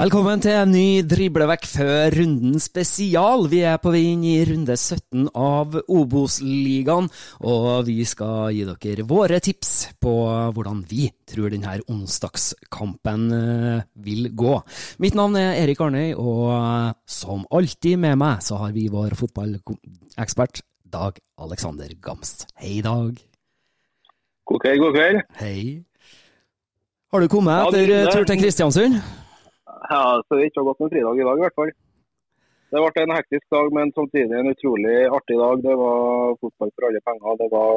Velkommen 0.00 0.40
til 0.40 0.54
en 0.56 0.70
ny 0.72 1.02
driblevekk 1.04 1.66
før 1.68 2.14
runden 2.14 2.54
spesial. 2.62 3.42
Vi 3.52 3.58
er 3.68 3.76
på 3.82 3.90
vei 3.92 4.14
inn 4.14 4.22
i 4.24 4.38
runde 4.48 4.72
17 4.72 5.26
av 5.36 5.76
Obos-ligaen, 5.92 7.10
og 7.44 7.66
vi 7.84 7.98
skal 8.08 8.48
gi 8.56 8.64
dere 8.64 9.04
våre 9.10 9.42
tips 9.44 9.90
på 10.00 10.14
hvordan 10.56 10.80
vi 10.88 11.10
tror 11.28 11.52
denne 11.52 11.76
onsdagskampen 11.84 13.28
eh, 13.42 13.84
vil 14.00 14.32
gå. 14.32 14.56
Mitt 15.04 15.20
navn 15.20 15.36
er 15.36 15.60
Erik 15.66 15.84
Arnøy, 15.84 16.14
og 16.16 16.48
eh, 16.54 16.96
som 17.04 17.44
alltid 17.52 18.00
med 18.00 18.16
meg 18.24 18.40
så 18.46 18.64
har 18.64 18.72
vi 18.72 18.88
vår 18.88 19.20
fotballekspert 19.20 20.64
Dag 20.88 21.20
Alexander 21.36 21.92
Gamst. 22.00 22.48
Hei, 22.56 22.78
Dag. 22.80 23.20
God 24.48 24.64
kveld, 24.64 24.86
god 24.86 24.96
kveld. 24.96 25.24
Hei. 25.44 25.56
Har 27.12 27.20
du 27.20 27.28
kommet 27.28 27.66
etter 27.68 27.98
eh, 28.00 28.14
tur 28.14 28.24
til 28.24 28.46
Kristiansund? 28.46 29.02
Ja, 29.90 30.22
så 30.22 30.36
det 30.36 30.44
ikke 30.46 30.60
har 30.60 30.68
gått 30.70 30.82
en 30.84 30.90
fridag 30.92 31.18
i 31.18 31.24
dag 31.26 31.40
i 31.40 31.42
hvert 31.42 31.56
fall. 31.58 31.70
Det 32.70 32.78
ble 32.78 33.02
en 33.02 33.16
hektisk 33.16 33.46
dag, 33.50 33.72
men 33.74 33.90
samtidig 33.96 34.36
en 34.38 34.52
utrolig 34.52 34.98
artig 35.10 35.38
dag. 35.40 35.62
Det 35.64 35.72
var 35.80 36.36
fotball 36.38 36.70
for 36.76 36.86
alle 36.86 37.00
penger. 37.08 37.38
Det 37.40 37.48
var 37.50 37.72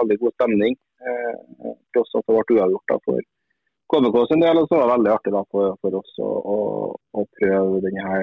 veldig 0.00 0.16
god 0.22 0.32
stemning. 0.38 0.78
Eh, 1.04 1.34
tross 1.92 2.14
at 2.16 2.24
det 2.24 2.36
ble 2.38 2.56
uavgjort 2.56 2.92
da, 2.94 2.96
for 3.04 3.20
KBK 3.92 4.16
sin 4.30 4.44
del. 4.44 4.60
Og 4.62 4.70
så 4.70 4.78
var 4.78 4.86
det 4.86 4.94
veldig 4.94 5.12
artig 5.12 5.34
da, 5.34 5.42
for, 5.52 5.76
for 5.84 5.98
oss 6.00 6.14
å, 6.24 6.30
å, 6.54 6.56
å 7.20 7.26
prøve 7.36 7.82
denne 7.84 8.14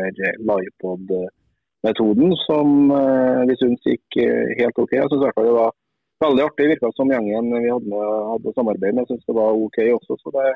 livepod-metoden, 0.49 2.33
som 2.47 2.73
eh, 2.97 3.43
vi 3.51 3.59
syns 3.61 3.85
gikk 3.91 4.19
eh, 4.25 4.55
helt 4.63 4.81
OK. 4.81 4.97
Jeg 4.97 5.05
fall 5.37 5.51
det 5.51 5.53
var 5.59 5.77
veldig 6.25 6.47
artig. 6.47 6.71
Virka 6.73 6.89
som 6.97 7.13
gjengen 7.13 7.53
vi 7.53 7.69
hadde, 7.69 8.01
hadde 8.33 8.57
samarbeid 8.57 8.97
med, 8.97 9.05
syns 9.13 9.29
det 9.29 9.37
var 9.37 9.53
OK 9.53 9.77
også. 9.99 10.17
så 10.17 10.33
det 10.39 10.49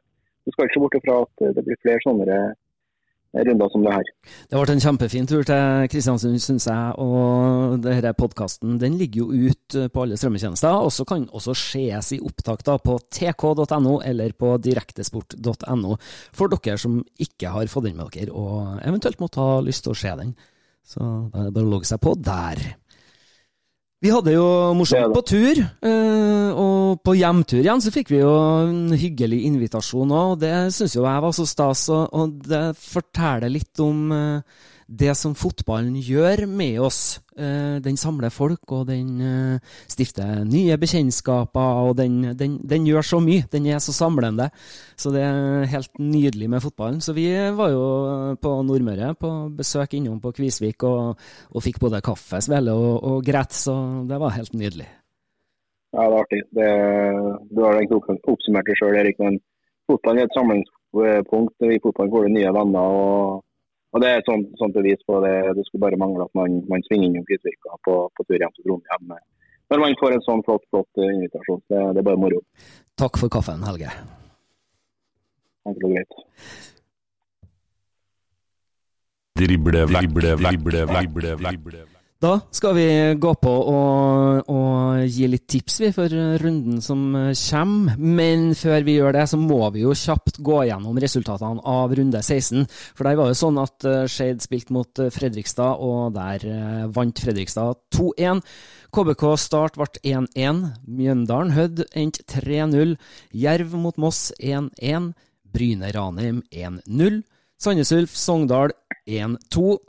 du 0.44 0.52
skal 0.52 0.66
ikke 0.66 0.76
se 0.76 0.84
bort 0.84 0.96
ifra 0.98 1.22
at 1.24 1.42
det 1.56 1.64
blir 1.64 1.78
flere 1.80 2.04
sånne 2.04 2.26
runder 3.34 3.70
som 3.74 3.84
det 3.86 3.94
her. 3.96 4.10
Det 4.50 4.60
ble 4.60 4.76
en 4.76 4.84
kjempefin 4.84 5.28
tur 5.30 5.44
til 5.48 5.88
Kristiansund, 5.92 6.40
syns 6.42 6.68
jeg. 6.70 6.94
Og 7.02 7.80
denne 7.84 8.14
podkasten 8.18 8.78
den 8.82 8.98
ligger 9.00 9.24
jo 9.24 9.50
ut 9.50 9.78
på 9.94 10.06
alle 10.06 10.18
strømmetjenester. 10.20 10.78
Og 10.86 10.94
så 10.94 11.06
kan 11.10 11.26
også 11.34 11.56
sees 11.58 12.14
i 12.14 12.22
opptak 12.24 12.66
da 12.68 12.78
på 12.82 13.00
tk.no 13.10 13.98
eller 14.06 14.38
på 14.38 14.56
direktesport.no 14.62 15.98
for 16.34 16.54
dere 16.54 16.78
som 16.82 17.02
ikke 17.22 17.54
har 17.56 17.72
fått 17.72 17.90
den 17.90 17.98
med 17.98 18.14
dere, 18.14 18.34
og 18.34 18.80
eventuelt 18.86 19.22
måtte 19.24 19.42
ha 19.42 19.62
lyst 19.66 19.86
til 19.88 19.96
å 19.96 20.02
se 20.04 20.14
den. 20.20 20.36
Så 20.84 21.00
da 21.32 21.42
er 21.42 21.48
det 21.48 21.56
bare 21.56 21.68
å 21.70 21.74
logge 21.74 21.88
seg 21.88 22.02
på 22.04 22.14
der. 22.20 22.60
Vi 24.04 24.12
hadde 24.12 24.34
jo 24.34 24.48
morsomt 24.76 25.14
på 25.16 25.22
tur, 25.24 25.60
eh, 25.64 26.50
og 26.60 27.00
på 27.08 27.14
hjemtur 27.16 27.62
igjen 27.62 27.80
så 27.80 27.92
fikk 27.94 28.10
vi 28.12 28.20
jo 28.20 28.34
en 28.66 28.92
hyggelig 29.00 29.40
invitasjon 29.48 30.12
òg, 30.12 30.34
det 30.42 30.52
syns 30.76 30.98
jo 30.98 31.06
jeg 31.08 31.24
var 31.24 31.36
så 31.38 31.46
stas. 31.48 31.86
Og, 31.88 32.10
og 32.12 32.34
det 32.44 32.66
forteller 32.82 33.54
litt 33.54 33.80
om 33.80 34.12
eh, 34.12 34.60
det 34.88 35.14
som 35.18 35.36
fotballen 35.36 35.96
gjør 36.02 36.46
med 36.50 36.80
oss. 36.84 37.20
Eh, 37.38 37.80
den 37.82 37.98
samler 37.98 38.30
folk, 38.34 38.62
og 38.72 38.88
den 38.88 39.22
eh, 39.22 39.76
stifter 39.90 40.44
nye 40.46 40.78
bekjentskaper, 40.78 41.80
og 41.88 41.96
den, 41.98 42.34
den, 42.38 42.60
den 42.62 42.86
gjør 42.90 43.06
så 43.08 43.20
mye. 43.24 43.46
Den 43.52 43.66
er 43.72 43.80
så 43.84 43.94
samlende. 43.96 44.50
Så 45.00 45.12
det 45.14 45.24
er 45.26 45.66
helt 45.72 46.00
nydelig 46.00 46.50
med 46.50 46.62
fotballen. 46.62 47.02
Så 47.02 47.16
vi 47.18 47.28
var 47.58 47.72
jo 47.74 47.86
på 48.42 48.56
Nordmøre 48.68 49.14
på 49.20 49.32
besøk 49.58 49.96
innom 49.98 50.20
på 50.24 50.34
Kvisvik 50.36 50.84
og, 50.90 51.16
og 51.54 51.64
fikk 51.66 51.80
både 51.82 52.04
kaffe, 52.06 52.42
svele 52.44 52.76
og, 52.76 53.00
og 53.04 53.24
greit, 53.26 53.56
så 53.56 53.78
det 54.10 54.20
var 54.22 54.36
helt 54.38 54.54
nydelig. 54.54 54.90
Ja, 55.94 56.08
det 56.10 56.14
er 56.14 56.20
artig. 56.24 56.42
Det, 56.58 56.70
du 57.54 57.60
har 57.62 57.76
egentlig 57.78 58.00
opp- 58.00 58.30
oppsummert 58.34 58.66
det 58.66 58.78
sjøl, 58.80 58.96
Erik. 58.98 59.20
Men 59.22 59.36
fotballen 59.90 60.24
er 60.24 60.30
et 60.30 60.38
samlingspunkt. 60.38 61.68
I 61.70 61.82
fotballen 61.84 62.14
får 62.14 62.24
du 62.26 62.32
nye 62.34 62.54
venner. 62.56 62.96
og 63.04 63.44
og 63.94 64.02
Det 64.02 64.10
er 64.10 64.20
et 64.20 64.30
sånt, 64.30 64.50
sånt 64.58 64.74
bevis 64.74 65.02
på 65.06 65.20
det. 65.22 65.36
Det 65.58 65.64
skulle 65.68 65.86
bare 65.86 66.00
mangle 66.02 66.26
at 66.26 66.34
man, 66.38 66.64
man 66.70 66.82
svinger 66.88 67.12
innom 67.12 67.26
Kvisvika 67.30 67.78
på, 67.86 67.98
på 68.18 68.26
tur 68.26 68.42
hjem 68.42 68.54
til 68.58 68.66
Trondheim. 68.66 69.14
Når 69.70 69.82
man 69.84 69.98
får 70.02 70.16
en 70.16 70.26
sånn 70.26 70.44
flott 70.48 70.66
flott 70.74 71.02
eh, 71.02 71.14
invitasjon. 71.14 71.62
Det, 71.70 71.82
det 71.94 72.02
er 72.02 72.08
bare 72.10 72.22
moro. 72.22 72.42
Takk 73.00 73.22
for 73.22 73.32
kaffen, 73.34 73.62
Helge. 73.68 73.94
Enkelt 75.70 75.88
og 75.88 75.94
greit. 75.94 76.20
Driblevlekk, 79.44 80.10
driblevlekk, 80.14 80.64
driblevlekk, 80.66 81.14
driblevlekk. 81.18 81.93
Da 82.24 82.38
skal 82.56 82.72
vi 82.78 82.88
gå 83.20 83.32
på 83.36 83.52
og, 83.52 84.48
og 84.48 85.02
gi 85.12 85.26
litt 85.28 85.44
tips 85.52 85.82
vi 85.82 85.90
for 85.92 86.14
runden 86.40 86.78
som 86.80 87.02
kommer. 87.12 87.98
Men 88.00 88.46
før 88.56 88.86
vi 88.88 88.96
gjør 88.96 89.18
det, 89.18 89.26
så 89.28 89.40
må 89.42 89.60
vi 89.76 89.84
jo 89.84 89.92
kjapt 89.98 90.40
gå 90.40 90.62
gjennom 90.70 91.02
resultatene 91.04 91.60
av 91.68 91.92
runde 92.00 92.22
16. 92.24 92.64
For 92.96 93.10
der 93.10 93.20
var 93.20 93.34
det 93.34 93.40
sånn 93.42 93.60
at 93.60 93.90
eh, 93.90 94.06
Skeid 94.08 94.40
spilte 94.46 94.72
mot 94.72 95.04
eh, 95.04 95.12
Fredrikstad, 95.12 95.84
og 95.84 96.16
der 96.16 96.48
eh, 96.48 96.88
vant 96.96 97.20
Fredrikstad 97.20 97.76
2-1. 97.98 98.40
KBK 98.96 99.28
Start 99.44 99.80
ble 99.82 99.92
1-1. 100.16 100.66
Mjøndalen 100.88 101.56
Hødd 101.58 101.86
endte 101.92 102.24
3-0. 102.40 102.96
Jerv 103.36 103.76
mot 103.76 104.00
Moss 104.00 104.30
1-1. 104.40 105.12
Bryne 105.52 105.92
Ranheim 105.92 106.46
1-0. 106.56 107.24
Sandnes 107.60 107.92
Ulf 108.00 108.16
Sogndal 108.16 108.72
1-2. 109.12 109.82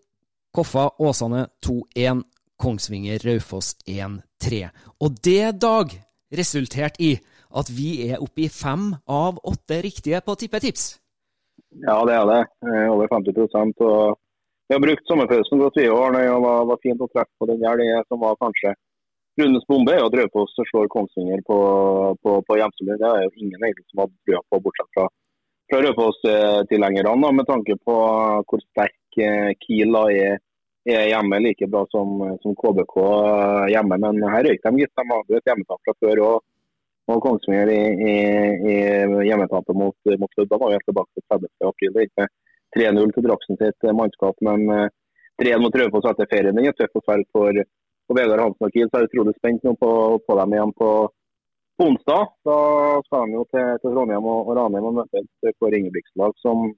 Koffa 0.54 0.90
Åsane 0.98 1.46
2-1. 1.66 2.22
Kongsvinger 2.62 3.18
Raufoss 3.26 3.74
1-3. 3.90 4.68
Og 5.02 5.16
det, 5.26 5.58
Dag, 5.58 5.90
resulterte 6.30 7.02
i 7.02 7.14
at 7.54 7.70
vi 7.70 7.88
er 8.08 8.22
oppe 8.22 8.46
i 8.46 8.50
fem 8.50 8.92
av 9.10 9.40
åtte 9.42 9.80
riktige 9.82 10.20
på 10.22 10.36
tippetips. 10.38 10.84
Ja, 11.82 11.98
det 12.06 12.14
er 12.14 12.26
det. 12.30 12.40
Eh, 12.66 12.86
Over 12.92 13.10
50 13.10 13.34
og 13.82 14.18
Vi 14.68 14.74
har 14.74 14.80
brukt 14.80 15.06
sommerpausen 15.10 15.58
godt 15.60 15.76
vi 15.82 15.90
år. 15.90 16.14
Det 16.14 16.24
var, 16.46 16.64
var 16.70 16.82
fint 16.82 17.02
å 17.02 17.10
treffe 17.10 17.34
på 17.38 17.50
den 17.50 17.60
der. 17.60 17.82
Det 17.82 18.06
som 18.08 18.22
var 18.22 18.38
kanskje 18.40 18.72
rundens 19.40 19.66
bombe, 19.68 19.92
er 19.92 20.06
at 20.06 20.14
slår 20.70 20.88
Kongsvinger 20.94 21.42
på, 21.50 21.58
på, 22.22 22.38
på 22.46 22.58
Hjemselund. 22.58 23.02
Det 23.02 23.10
er 23.10 23.26
jo 23.26 23.34
ingen 23.42 23.60
egentlig 23.60 23.86
som 23.90 24.04
hadde 24.04 24.22
trua 24.22 24.40
på, 24.48 24.62
bortsett 24.64 24.90
fra, 24.94 25.08
fra 25.68 25.82
Raufoss-tilhengerne. 25.84 27.32
Med 27.40 27.50
tanke 27.50 27.76
på 27.82 27.98
hvor 28.46 28.64
sterk 28.70 28.94
eh, 28.94 29.03
Kiel 29.60 30.00
er, 30.00 30.40
er 30.88 31.06
hjemme, 31.10 31.38
like 31.44 31.68
bra 31.70 31.84
som, 31.92 32.18
som 32.42 32.56
KBK 32.58 32.96
hjemme. 33.72 34.00
Men 34.06 34.24
her 34.28 34.48
røyk 34.48 34.64
de, 34.64 34.74
gitt. 34.82 34.94
De 34.96 35.06
hadde 35.10 35.38
et 35.38 35.52
hjemmetap 35.52 35.80
fra 35.86 35.96
før. 36.02 36.24
og 36.30 36.42
Og 37.12 37.20
Kongsvinger 37.20 37.68
i, 37.68 37.80
i, 38.10 38.12
i 38.72 38.76
hjemmetapet 39.28 39.76
mot, 39.76 39.96
mot 40.20 40.38
Hødd, 40.38 40.48
da 40.48 40.58
var 40.60 40.72
helt 40.72 40.86
tilbake 40.88 41.12
til 41.12 41.24
30. 41.28 41.50
april. 41.68 41.98
Med 42.16 42.30
3-0 42.76 43.12
til 43.14 43.26
Draksen 43.26 43.58
sitt 43.60 43.88
mannskap, 43.94 44.38
men 44.42 44.64
eh, 44.72 44.92
3-1 45.42 45.62
mot 45.62 45.76
Raufoss 45.78 46.08
etter 46.10 46.30
ferien 46.30 46.58
er 46.58 46.72
tøff 46.78 46.96
fæl 47.06 47.24
for, 47.34 47.60
for 48.06 48.18
Vegard 48.18 48.42
Hansen 48.42 48.66
og 48.66 48.72
Kiel. 48.74 48.88
Så 48.88 49.00
jeg 49.00 49.06
er 49.06 49.10
utrolig 49.10 49.34
spent 49.38 49.66
nå 49.66 49.74
på, 49.80 49.90
på 50.26 50.38
dem 50.40 50.56
igjen 50.56 50.74
på, 50.80 50.90
på 51.78 51.88
onsdag. 51.90 52.32
Da 52.48 52.58
skal 53.08 53.28
de 53.28 53.38
jo 53.38 53.44
til, 53.50 53.68
til 53.82 53.94
Trondheim 53.94 54.30
og, 54.30 54.48
og 54.48 54.58
Ranheim 54.58 54.88
og 54.90 54.98
møte 55.02 55.22
et 55.24 55.58
Kåre 55.60 55.80
Ingebrigtsen-lag 55.80 56.36
som 56.44 56.70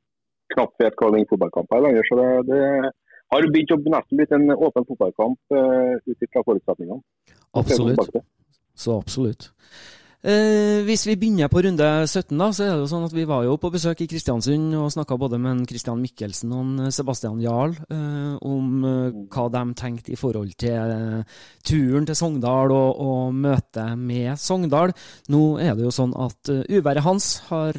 knapt 0.54 0.82
vet 0.82 0.96
hva 1.00 1.10
den 1.14 1.28
fotballkampen 1.30 1.78
er 1.78 1.84
lenger. 1.88 2.08
Så 2.08 2.18
det, 2.20 2.30
det 2.50 2.62
har 3.34 3.50
begynt 3.52 3.74
å 3.74 3.80
nesten 3.82 4.20
blitt 4.20 4.34
en 4.36 4.48
åpen 4.54 4.88
fotballkamp 4.88 5.56
uh, 5.56 5.94
ut 6.06 6.26
fra 6.32 6.44
forutsetningene. 6.46 7.02
Absolutt. 7.56 8.18
Så 8.76 8.98
absolutt. 9.00 9.50
Eh, 10.26 10.82
hvis 10.82 11.04
vi 11.06 11.14
begynner 11.14 11.46
på 11.46 11.60
runde 11.62 11.86
17, 12.08 12.32
da, 12.34 12.48
så 12.50 12.64
er 12.64 12.72
det 12.72 12.80
jo 12.82 12.88
sånn 12.90 13.04
at 13.06 13.12
vi 13.14 13.26
var 13.28 13.44
jo 13.46 13.52
på 13.62 13.68
besøk 13.70 14.00
i 14.02 14.08
Kristiansund 14.10 14.74
og 14.74 14.88
snakka 14.90 15.14
både 15.20 15.38
med 15.38 15.62
Christian 15.70 16.00
Mikkelsen 16.02 16.54
og 16.56 16.80
Sebastian 16.94 17.38
Jarl 17.44 17.76
eh, 17.94 18.32
om 18.42 18.88
eh, 18.88 19.20
hva 19.30 19.44
de 19.54 19.62
tenkte 19.78 20.16
i 20.16 20.18
forhold 20.18 20.56
til 20.58 20.94
eh, 20.96 21.38
turen 21.62 22.08
til 22.08 22.18
Sogndal 22.18 22.74
og, 22.74 22.98
og 23.06 23.38
møtet 23.38 23.94
med 24.00 24.34
Sogndal. 24.42 24.96
Nå 25.30 25.44
er 25.62 25.78
det 25.78 25.86
jo 25.86 25.94
sånn 25.94 26.16
at 26.18 26.50
uværet 26.74 27.06
hans 27.06 27.30
har 27.52 27.78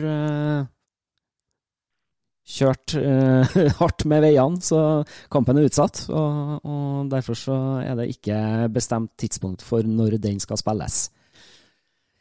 kjørt 2.48 2.96
uh, 2.96 3.58
hardt 3.82 4.06
med 4.10 4.24
veiene, 4.24 4.62
så 4.64 5.04
kampen 5.34 5.60
er 5.60 5.68
utsatt. 5.68 6.06
Og, 6.08 6.64
og 6.64 7.12
derfor 7.12 7.38
så 7.40 7.58
er 7.84 8.00
det 8.00 8.10
ikke 8.14 8.40
bestemt 8.74 9.14
tidspunkt 9.20 9.66
for 9.66 9.84
når 9.84 10.18
den 10.24 10.40
skal 10.44 10.60
spilles. 10.60 11.08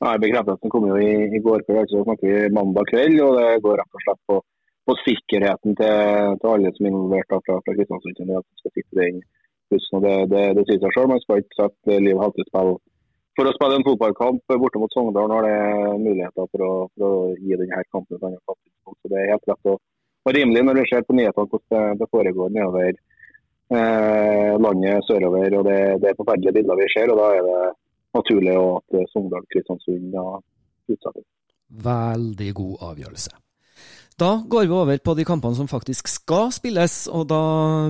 Nei, 0.05 0.17
Bekreftelsen 0.21 0.73
kom 0.73 0.91
jo 0.91 0.99
i, 1.01 1.13
i 1.39 1.41
går 1.41 1.63
kveld, 1.65 1.87
altså 1.87 2.03
snakker 2.05 2.29
vi 2.29 2.53
mandag 2.53 2.91
kveld. 2.91 3.17
og 3.25 3.39
Det 3.39 3.63
går 3.65 3.81
rett 3.81 3.97
og 3.97 4.05
slett 4.05 4.23
på, 4.29 4.43
på 4.87 4.99
sikkerheten 5.07 5.79
til, 5.79 6.35
til, 6.43 6.51
alle 6.53 6.75
som 6.75 6.85
er 6.85 6.93
involvert 6.93 7.33
fra, 7.33 7.63
fra 7.63 7.77
Kristiansund. 7.79 8.35
at 8.37 8.45
de 8.45 8.61
skal 8.61 8.75
sitte 8.75 9.01
den 9.01 9.23
bussen. 9.73 9.97
og 9.97 10.05
Det, 10.05 10.19
det, 10.35 10.45
det 10.59 10.67
sier 10.67 10.83
seg 10.83 10.99
selv. 10.99 11.15
Man 11.15 11.25
skal 11.25 11.41
ikke 11.41 11.61
sette 11.63 12.03
liv 12.03 12.19
og 12.19 12.27
helse 12.27 12.45
i 12.45 12.51
spill 12.51 12.77
for 13.37 13.49
å 13.49 13.53
spille 13.53 13.77
en 13.77 13.85
fotballkamp 13.85 14.55
borte 14.63 14.81
mot 14.81 14.95
Sogndal 14.97 15.29
det 15.45 15.51
er 15.53 15.99
muligheter 16.01 16.47
for 16.49 16.65
å, 16.65 16.71
for 16.97 17.05
å 17.05 17.35
gi 17.37 17.59
denne 17.61 17.83
kampen 17.93 18.17
et 18.17 18.25
annet 18.25 18.41
tidspunkt. 18.49 19.01
Så 19.03 19.11
Det 19.13 19.19
er 19.21 19.33
helt 19.35 19.51
rett 19.51 19.73
og, 19.73 19.83
og 20.27 20.35
rimelig 20.35 20.65
når 20.67 20.81
du 20.81 20.85
ser 20.91 21.07
på 21.07 21.15
nyhetene 21.15 21.51
hvordan 21.53 22.01
det, 22.01 22.11
foregår 22.11 22.53
nedover 22.57 22.91
eh, 22.91 24.53
landet 24.67 25.07
sørover. 25.07 25.59
og 25.61 25.65
Det, 25.71 25.81
det 26.03 26.11
er 26.11 26.19
forferdelige 26.19 26.57
bilder 26.59 26.83
vi 26.83 26.91
ser. 26.95 27.13
og 27.15 27.23
da 27.23 27.31
er 27.39 27.49
det 27.49 27.63
naturlig 28.19 28.55
at 28.59 29.01
eh, 29.01 29.09
Sogndal-Kristiansund 29.15 30.21
utsettes. 30.91 31.27
Veldig 31.87 32.53
god 32.55 32.87
avgjørelse. 32.91 33.35
Da 34.17 34.31
går 34.49 34.65
vi 34.65 34.73
over 34.73 34.99
på 35.05 35.13
de 35.15 35.27
kampene 35.29 35.59
som 35.59 35.69
faktisk 35.69 36.09
skal 36.09 36.49
spilles, 36.55 36.95
og 37.13 37.27
da 37.29 37.41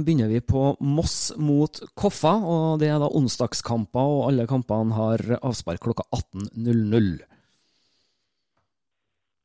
begynner 0.02 0.26
vi 0.26 0.40
på 0.42 0.72
Moss 0.82 1.30
mot 1.38 1.78
Koffa. 1.94 2.34
og 2.42 2.80
Det 2.82 2.88
er 2.90 2.98
da 2.98 3.06
onsdagskamper, 3.06 4.10
og 4.16 4.24
alle 4.32 4.48
kampene 4.50 4.96
har 4.96 5.22
avspark 5.38 5.84
klokka 5.86 6.02
18.00. 6.10 7.22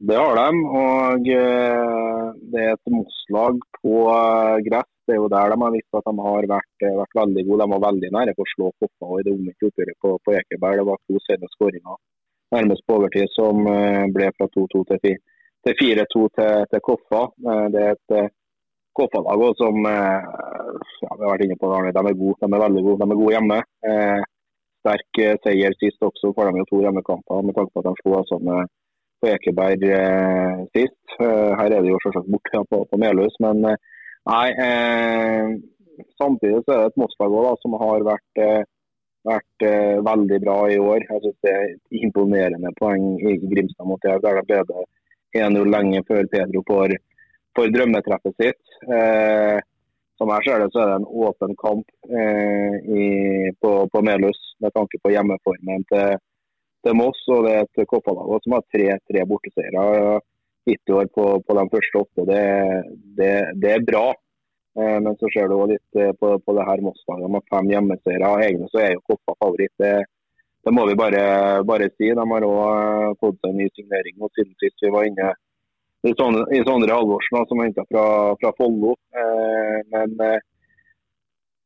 Det 0.01 0.17
har 0.17 0.39
de, 0.39 0.61
og 0.81 1.27
eh, 1.29 2.10
det 2.53 2.63
er 2.63 2.73
et 2.75 2.93
Moss-lag 2.93 3.61
på 3.81 3.95
eh, 4.13 4.57
gress 4.67 4.91
det 5.11 5.17
er 5.17 5.23
jo 5.23 5.31
der 5.33 5.51
de 5.51 5.57
har 5.61 5.71
visst 5.75 5.97
at 5.97 6.07
de 6.07 6.13
har 6.25 6.45
vært, 6.55 6.75
eh, 6.85 6.97
vært 7.01 7.17
veldig 7.21 7.43
gode. 7.47 7.63
De 7.63 7.73
var 7.73 7.85
veldig 7.87 8.09
nære 8.15 8.33
på 8.37 8.43
å 8.45 8.51
slå 8.53 8.67
Koffa 8.79 9.07
i 9.19 9.25
det 9.25 9.33
omvendte 9.35 9.67
oppgjøret 9.67 9.97
på, 10.03 10.09
på 10.25 10.35
Ekeberg. 10.39 10.77
Det 10.79 10.87
var 10.89 10.99
to 11.01 11.21
sene 11.25 11.49
skåringer 11.55 11.97
nærmest 12.55 12.85
på 12.87 12.97
overtid 12.99 13.33
som 13.35 13.65
eh, 13.71 14.05
ble 14.15 14.29
fra 14.37 14.47
2-2 14.55 14.83
til 14.91 15.17
4-2 15.81 16.23
til, 16.37 16.53
til, 16.71 16.83
Koffa. 16.87 17.23
Eh, 17.49 17.65
det 17.73 17.83
er 17.87 17.97
et 17.97 18.31
Koffa-lag 18.95 19.43
som 19.59 19.77
ja, 19.87 21.11
vi 21.15 21.23
har 21.23 21.31
vært 21.31 21.45
inne 21.45 21.59
på 21.59 21.67
det, 21.71 21.93
de 21.95 22.01
er 22.07 22.21
gode. 22.21 22.39
De 22.43 22.55
er 22.55 22.63
veldig 22.65 22.83
gode. 22.87 22.99
De 23.01 23.07
er 23.07 23.21
gode 23.21 23.35
hjemme. 23.37 23.59
Sterk 24.81 25.21
seier 25.45 25.77
sist 25.79 26.03
også. 26.03 26.33
Får 26.35 26.49
de 26.49 26.63
jo 26.63 26.67
to 26.71 26.81
hjemmekamper 26.83 27.45
med 27.47 27.55
tanke 27.55 27.71
på 27.71 27.83
at 27.83 27.87
de 27.87 27.93
slo 28.01 28.17
altså 28.19 28.39
med 28.43 28.67
på 29.21 29.29
Ekeberg 29.29 29.85
sist. 30.75 31.15
Her 31.21 31.69
er 31.69 31.79
det 31.79 31.91
jo 31.91 31.99
selvsagt 32.03 32.29
borte 32.33 32.63
på, 32.71 32.81
på 32.89 32.99
Melhus, 33.01 33.35
men 33.43 33.61
Nei, 34.29 34.49
eh, 34.53 35.47
samtidig 36.21 36.61
så 36.65 36.73
er 36.73 36.83
det 36.83 36.91
et 36.91 36.99
Moss-lag 37.01 37.57
som 37.63 37.73
har 37.81 38.03
vært, 38.05 38.41
eh, 38.43 38.63
vært 39.25 39.65
eh, 39.65 39.97
veldig 40.05 40.39
bra 40.45 40.57
i 40.69 40.77
år. 40.77 41.07
Jeg 41.09 41.21
synes 41.23 41.39
Det 41.41 41.53
er 41.53 42.03
imponerende 42.05 42.73
poeng 42.77 43.17
i 43.17 43.37
Grimstad 43.41 43.87
mot 43.87 44.03
Jerv, 44.05 44.21
der 44.21 44.41
det 44.41 44.45
ble 44.69 44.85
1-0 45.41 45.73
lenge 45.73 46.03
før 46.05 46.29
Pedro 46.29 46.61
får, 46.69 46.95
får 47.57 47.73
drømmetreffet 47.73 48.35
sitt. 48.37 48.61
Eh, 48.93 49.57
som 50.17 50.29
jeg 50.29 50.45
ser 50.45 50.59
det, 50.61 50.69
så 50.71 50.83
er 50.83 50.89
det 50.91 50.97
en 50.99 51.13
åpen 51.25 51.55
kamp 51.57 51.87
eh, 52.05 52.75
i, 52.85 53.05
på, 53.57 53.71
på 53.89 54.01
Melhus 54.05 54.37
med 54.61 54.69
tanke 54.77 55.01
på 55.01 55.09
hjemmeformen 55.09 55.87
til, 55.89 56.21
til 56.85 56.97
Moss. 56.97 57.21
og 57.33 57.45
Det 57.45 57.53
er 57.55 57.67
et 57.67 57.89
Koppalag 57.89 58.43
som 58.43 58.57
har 58.57 58.67
tre-tre 58.73 59.25
borteseiere 59.29 60.19
hittil 60.69 60.99
år 61.01 61.09
på, 61.15 61.25
på, 61.45 61.57
de 61.57 61.67
første 61.73 62.03
åtte. 62.03 62.25
Det, 62.29 62.43
det, 63.17 63.33
det 63.61 63.71
er 63.75 63.85
bra. 63.87 64.07
Eh, 64.79 64.97
men 65.03 65.15
så 65.19 65.29
ser 65.33 65.49
du 65.49 65.57
også 65.57 65.73
litt 65.73 65.99
eh, 65.99 66.13
på, 66.19 66.33
på 66.45 66.55
det 66.57 66.65
her 66.67 66.83
Moss-laget 66.85 67.33
med 67.33 67.47
fem 67.51 67.69
hjemmeseiere. 67.73 68.33
Egne 68.47 68.69
så 68.71 68.83
er 68.83 68.93
jo 68.95 69.05
Koppa 69.09 69.35
favoritt. 69.39 69.73
Det, 69.81 69.93
det, 70.65 70.75
må 70.75 70.85
vi 70.89 70.97
bare, 70.99 71.23
bare 71.67 71.89
si. 71.95 72.11
De 72.11 72.27
har 72.33 72.49
òg 72.49 72.61
eh, 72.67 73.07
fått 73.23 73.39
seg 73.41 73.49
en 73.51 73.59
ny 73.63 73.71
signering 73.73 74.21
og 74.21 74.31
siden 74.37 74.53
sist 74.61 74.85
vi 74.85 74.93
var 74.93 75.09
inne 75.09 75.33
i 76.01 76.15
Sondre 76.17 76.95
Halvorsen, 76.95 77.43
som 77.45 77.59
henta 77.61 77.83
fra, 77.89 78.05
fra 78.41 78.53
Follo. 78.57 78.95
Eh, 79.13 79.81
men 79.93 80.15
eh, 80.25 80.39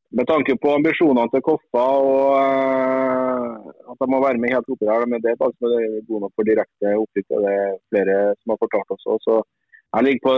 med 0.09 0.27
tanke 0.29 0.55
på 0.61 0.73
ambisjonene 0.77 1.31
til 1.33 1.43
Koffa 1.45 1.85
og 2.09 2.35
uh, 2.37 3.71
at 3.91 4.01
de 4.01 4.07
må 4.11 4.19
være 4.23 4.41
med 4.41 4.53
helt 4.53 4.69
oppi 4.71 4.87
der, 4.87 5.05
men 5.11 5.21
det 5.23 5.31
er 5.31 5.39
bare 5.41 5.55
det 5.61 5.79
er 5.81 6.07
god 6.09 6.25
nok 6.25 6.33
for 6.35 6.47
direkte 6.49 6.93
opprykk. 7.03 7.27
Det 7.31 7.53
er 7.53 7.77
flere 7.91 8.17
som 8.39 8.53
har 8.53 8.61
fortalt 8.63 8.93
oss. 8.95 9.07
Så 9.27 9.37
jeg 9.95 10.05
ligger 10.07 10.23
på, 10.27 10.35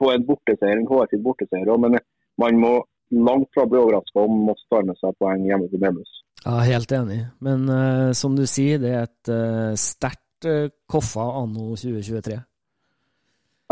på 0.00 0.12
en 0.12 0.26
borteseier, 0.28 0.76
en 0.76 0.90
hårfin 0.90 1.24
borteseier. 1.24 1.72
Men 1.84 1.98
man 2.42 2.60
må 2.60 2.74
langt 3.10 3.50
fra 3.54 3.66
bli 3.70 3.80
overraska 3.80 4.24
om 4.26 4.44
Moss 4.48 4.66
tar 4.70 4.86
med 4.88 4.98
seg 5.00 5.16
poeng 5.22 5.46
hjemme 5.48 5.70
til 5.72 5.82
Melhus. 5.82 6.12
Ja, 6.44 6.58
helt 6.66 6.92
enig. 6.92 7.20
Men 7.42 7.68
uh, 7.70 8.12
som 8.14 8.36
du 8.38 8.44
sier, 8.50 8.80
det 8.82 8.92
er 8.92 9.06
et 9.08 9.32
uh, 9.32 9.72
sterkt 9.80 10.48
uh, 10.48 10.66
Koffa 10.90 11.30
anno 11.42 11.72
2023. 11.74 12.40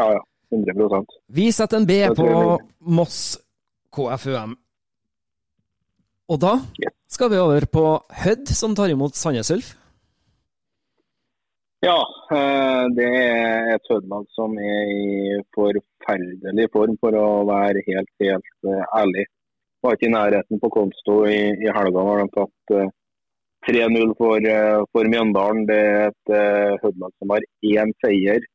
Ja, 0.01 0.07
ja. 0.17 0.23
100 0.55 1.07
Vi 1.35 1.49
setter 1.53 1.81
en 1.81 1.87
B 1.87 1.97
på 2.15 2.27
Moss 2.79 3.39
KFUM. 3.91 4.53
Og 6.33 6.41
da 6.41 6.55
skal 7.13 7.31
vi 7.33 7.41
over 7.41 7.67
på 7.69 7.85
Hødd, 8.25 8.49
som 8.57 8.75
tar 8.77 8.93
imot 8.93 9.17
Sandnes 9.19 9.51
Ulf. 9.53 9.75
Ja, 11.85 11.99
eh, 12.33 12.85
det 12.97 13.09
er 13.13 13.75
et 13.75 13.91
Hødd-lag 13.91 14.25
som 14.33 14.55
er 14.57 14.93
i 14.95 15.35
forferdelig 15.53 16.71
form, 16.73 16.95
for 17.03 17.17
å 17.21 17.27
være 17.45 17.83
helt, 17.91 18.09
helt 18.23 18.71
eh, 18.71 18.87
ærlig. 18.97 19.27
Var 19.85 19.99
ikke 19.99 20.09
i 20.09 20.15
nærheten 20.15 20.63
på 20.63 20.71
Konsto 20.73 21.19
i, 21.29 21.43
i 21.61 21.75
helga. 21.77 22.07
har 22.09 22.23
de 22.23 22.31
tatt 22.39 22.75
3-0 23.69 23.99
eh, 24.01 24.15
for, 24.17 24.49
for 24.97 25.13
Mjøndalen. 25.13 25.67
Det 25.69 25.79
er 25.83 26.09
et 26.09 26.35
Hødd-lag 26.87 27.13
som 27.19 27.37
har 27.37 27.45
én 27.75 27.93
seier 28.01 28.49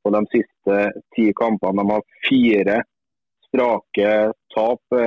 på 0.00 0.14
de 0.16 0.24
siste 0.32 0.80
ti 1.18 1.28
kampene. 1.36 1.84
De 1.84 1.92
har 1.92 2.08
fire 2.30 2.80
strake 3.50 4.16
tap. 4.56 5.00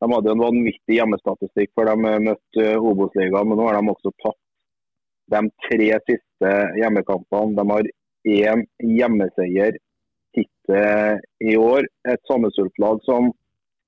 De 0.00 0.08
hadde 0.12 0.32
en 0.32 0.42
vanvittig 0.44 0.98
hjemmestatistikk 0.98 1.72
før 1.76 1.92
de 1.92 2.16
møtte 2.28 2.66
Obos-ligaen, 2.76 3.48
men 3.48 3.58
nå 3.58 3.68
har 3.68 3.78
de 3.78 3.94
også 3.94 4.12
tatt 4.24 4.42
de 5.32 5.40
tre 5.66 5.88
siste 6.06 6.52
hjemmekampene. 6.76 7.56
De 7.56 7.64
har 7.70 7.88
én 8.26 8.64
hjemmeseier 8.82 9.78
hittil 10.36 11.20
i 11.40 11.56
år. 11.56 11.88
Et 12.08 12.20
Sandnes 12.28 12.58
Ulf-lag 12.62 13.00
som 13.06 13.30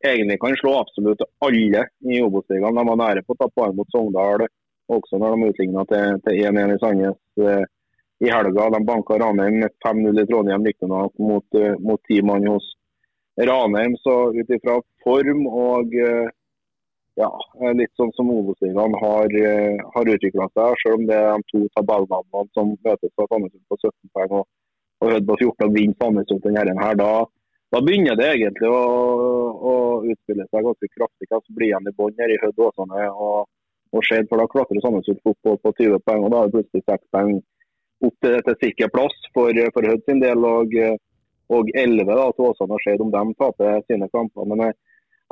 egentlig 0.04 0.38
kan 0.40 0.56
slå 0.56 0.78
absolutt 0.78 1.24
alle 1.44 1.84
i 2.00 2.22
Obos-ligaen. 2.22 2.74
De 2.74 2.86
var 2.88 3.00
nære 3.02 3.24
på 3.26 3.36
å 3.36 3.42
ta 3.42 3.50
poeng 3.52 3.76
mot 3.76 3.90
Sogndal, 3.92 4.46
også 4.88 5.20
når 5.20 5.36
de 5.36 5.52
utligna 5.52 5.84
til 5.90 6.40
1-1 6.48 6.74
i 6.74 6.80
Sandnes 6.82 7.44
eh, 7.44 7.64
i 8.24 8.32
helga. 8.32 8.70
De 8.74 8.82
banka 8.86 9.18
Ranheim 9.20 9.60
5-0 9.84 10.22
i 10.22 10.26
Trondheim, 10.30 10.66
riktignok 10.66 11.14
eh, 11.58 11.74
mot 11.78 12.04
ti 12.08 12.22
mann 12.22 12.48
hos 12.48 12.72
Ranheim. 13.46 13.96
Så 14.02 14.16
ut 14.34 14.50
ifra 14.56 14.78
form 15.04 15.46
og 15.46 15.94
eh, 15.94 16.28
ja, 17.18 17.30
litt 17.74 17.90
sånn 17.98 18.12
som 18.14 18.30
Obos-ligaen 18.30 18.94
har, 19.02 19.34
eh, 19.42 19.80
har 19.94 20.12
utvikla 20.14 20.46
seg, 20.52 20.76
selv 20.82 21.00
om 21.00 21.08
det 21.08 21.18
er 21.18 21.34
de 21.34 21.50
to 21.50 21.64
tabellnavnene 21.78 22.54
som 22.54 22.76
møtes 22.76 23.14
på 23.16 23.26
Sandnes 23.26 23.56
på 23.66 23.80
17 23.80 24.12
poeng 24.14 24.36
og, 24.40 24.46
og 25.02 25.12
Hødd 25.14 25.26
på 25.26 25.38
14 25.40 25.66
og 25.66 25.74
vinner 25.74 25.98
Sandnesund 25.98 26.46
denne 26.46 26.78
her, 26.78 26.96
da, 26.98 27.10
da, 27.74 27.82
begynner 27.82 28.18
det 28.18 28.30
egentlig 28.36 28.70
å, 28.70 28.82
å 29.70 29.74
utspille 30.06 30.46
seg 30.46 30.66
ganske 30.66 30.90
kraftig. 30.94 31.30
Så 31.30 31.56
blir 31.58 31.72
igjen 31.72 31.90
i 31.90 31.94
bånn 31.98 32.18
her 32.22 32.34
i 32.34 32.40
Hødd 32.42 32.66
Åsane. 32.68 33.06
og 33.12 33.46
og 33.96 34.04
skjedd, 34.04 34.26
for 34.28 34.36
da 34.36 34.44
klatrer 34.52 34.82
Sandnesund 34.84 35.22
opp 35.24 35.38
på, 35.44 35.54
på 35.64 35.70
20 35.78 36.02
poeng. 36.04 36.24
og 36.26 36.32
Da 36.32 36.40
er 36.42 36.50
det 36.50 36.58
plutselig 36.58 36.84
6 36.84 37.06
poeng 37.14 37.30
opp 38.04 38.16
til, 38.24 38.34
til 38.44 38.56
sikker 38.62 38.90
plass 38.92 39.14
for, 39.32 39.60
for 39.74 39.88
Hødd 39.88 40.02
sin 40.04 40.20
del. 40.20 40.44
Og, 40.44 40.74
og 41.56 41.72
11 41.74 42.04
da, 42.08 42.28
til 42.36 42.46
Åsane 42.50 42.76
og 42.76 42.84
Skeid 42.84 43.02
om 43.04 43.12
de 43.14 43.24
taper 43.40 43.82
sine 43.86 44.08
kamper. 44.14 44.48
Men 44.50 44.64
jeg, 44.66 44.76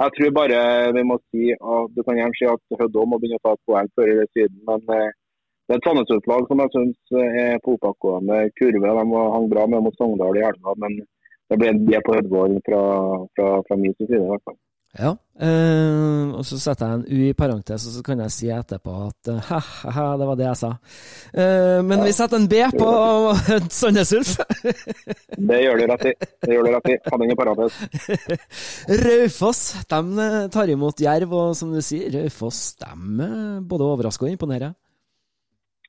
jeg, 0.01 0.15
tror 0.17 0.35
bare 0.41 0.61
vi 0.97 1.05
må 1.11 1.19
si 1.29 1.53
at 1.57 1.95
du 1.97 2.03
kan 2.07 2.19
gjerne 2.21 2.39
si 2.39 2.49
at 2.53 2.81
Hødd 2.81 2.99
må 3.05 3.21
begynne 3.21 3.41
å 3.41 3.47
ta 3.47 3.55
et 3.57 3.65
poeng 3.69 3.91
før 3.99 4.13
eller 4.15 4.31
siden. 4.33 4.61
men 4.69 4.97
eh, 4.97 5.15
det 5.67 5.75
er 5.75 5.81
et 5.81 5.87
Sandnes 5.89 6.13
Ulf-lag 6.15 6.45
som 6.47 6.61
jeg 6.63 6.71
syns 6.77 7.17
er 7.19 7.57
på 7.65 7.73
oppadgående 7.75 8.37
kurve. 8.59 8.93
De 8.99 9.23
hang 9.35 9.49
bra 9.51 9.65
med 9.67 9.83
mot 9.83 9.97
Sogndal 9.99 10.39
i 10.39 10.45
helga, 10.47 10.75
men 10.79 11.01
det 11.51 11.59
ble 11.59 11.73
en 11.73 11.81
del 11.89 12.05
på 12.07 12.15
Hødvold 12.15 12.61
fra, 12.69 12.83
fra, 13.35 13.49
fra 13.67 13.79
min 13.81 13.97
side. 13.99 14.21
i 14.21 14.31
hvert 14.31 14.45
fall. 14.47 14.61
Ja, 14.97 15.17
Uh, 15.37 16.33
og 16.33 16.47
så 16.49 16.57
setter 16.57 16.89
jeg 16.89 16.97
en 16.97 17.03
U 17.13 17.25
i 17.27 17.35
parentes, 17.37 17.83
og 17.85 17.93
så 17.93 18.03
kan 18.05 18.23
jeg 18.25 18.33
si 18.33 18.47
etterpå 18.49 18.93
at 19.05 19.29
uh, 19.29 19.49
ha-ha, 19.51 20.05
det 20.17 20.29
var 20.31 20.39
det 20.41 20.47
jeg 20.47 20.59
sa. 20.63 20.71
Uh, 21.37 21.81
men 21.85 22.01
vi 22.07 22.15
setter 22.17 22.41
en 22.41 22.47
B 22.49 22.63
på 22.73 22.87
Sandnes 23.79 24.15
Ulf. 24.17 24.39
det 25.51 25.59
gjør 25.61 25.83
du 25.83 25.85
rett 25.91 26.07
i. 26.09 26.15
Det 26.41 26.57
gjør 26.57 26.65
du 26.65 26.73
rett 26.73 26.89
i. 26.89 26.97
Han 27.13 27.21
den 27.21 27.35
i 27.35 27.37
parentes. 27.37 27.77
Raufoss 29.05 29.63
de 29.93 30.01
eh, 30.25 30.39
tar 30.57 30.73
imot 30.73 31.05
Jerv, 31.05 31.37
og 31.37 31.53
som 31.59 31.75
du 31.75 31.83
sier, 31.85 32.09
Raufoss 32.17 32.63
de 32.81 32.95
eh, 33.27 33.61
både 33.61 33.91
overrasker 33.91 34.31
og 34.31 34.39
imponerer. 34.39 34.73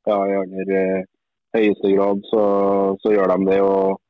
Ja, 0.08 0.18
i 0.27 0.36
aller 0.42 0.74
eh, 0.82 1.08
høyeste 1.56 1.96
grad 1.96 2.20
så, 2.27 2.44
så 3.00 3.16
gjør 3.16 3.32
de 3.32 3.48
det. 3.54 3.62
og 3.63 4.04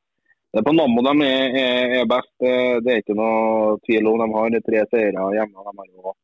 på 0.56 0.72
Nammo 0.72 1.02
de 1.04 1.12
er, 1.26 1.56
er, 1.60 1.92
er, 2.00 2.08
best. 2.08 2.32
Det 2.40 2.92
er 2.92 3.02
ikke 3.02 3.16
noe 3.18 3.76
tvil 3.84 4.08
om. 4.08 4.22
De 4.22 4.28
har 4.34 4.58
tre 4.64 4.84
seire 4.92 5.28
hjemme. 5.36 5.64
De 5.66 5.74
har 5.80 5.88
jo 5.92 6.14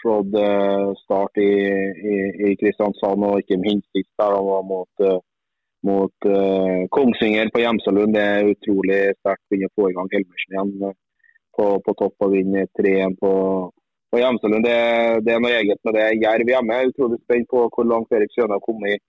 slått 0.00 0.36
uh, 0.40 0.92
start 1.04 1.40
i, 1.42 1.52
i, 2.12 2.16
i, 2.48 2.52
Kristiansand 2.60 3.24
og 3.26 3.40
ikke 3.42 3.60
minst 3.60 3.88
sist 3.92 4.12
der 4.20 4.36
mot, 4.68 4.88
var 5.00 5.20
mot 5.86 6.28
uh, 6.30 6.84
Kongsvinger 6.94 7.52
på 7.52 7.62
Gjemselund. 7.64 8.14
Det 8.16 8.24
er 8.24 8.52
utrolig 8.52 9.00
sterkt 9.20 9.44
å 9.44 9.52
begynne 9.52 9.72
å 9.72 9.76
få 9.76 9.90
i 9.90 9.96
gang 9.96 10.12
Helmersen 10.14 10.56
igjen 10.56 10.72
på, 11.56 11.66
på 11.84 11.96
topp 12.00 12.26
og 12.26 12.34
vinne 12.36 12.66
3-1 12.78 13.16
på, 13.20 13.32
på 14.12 14.22
Gjemselund. 14.22 14.66
Det, 14.66 14.80
det, 15.26 15.36
er 15.36 15.44
noe 15.44 15.56
eget 15.60 15.80
med 15.84 15.96
det. 15.98 16.08
Jerv 16.24 16.52
hjemme 16.52 16.80
er 16.80 16.90
utrolig 16.92 17.20
spent 17.22 17.48
på 17.52 17.68
hvor 17.68 17.88
langt 17.88 18.12
Erik 18.16 18.34
Sjøne 18.34 18.56
har 18.56 18.64
kommet 18.64 18.96
i, 18.96 19.00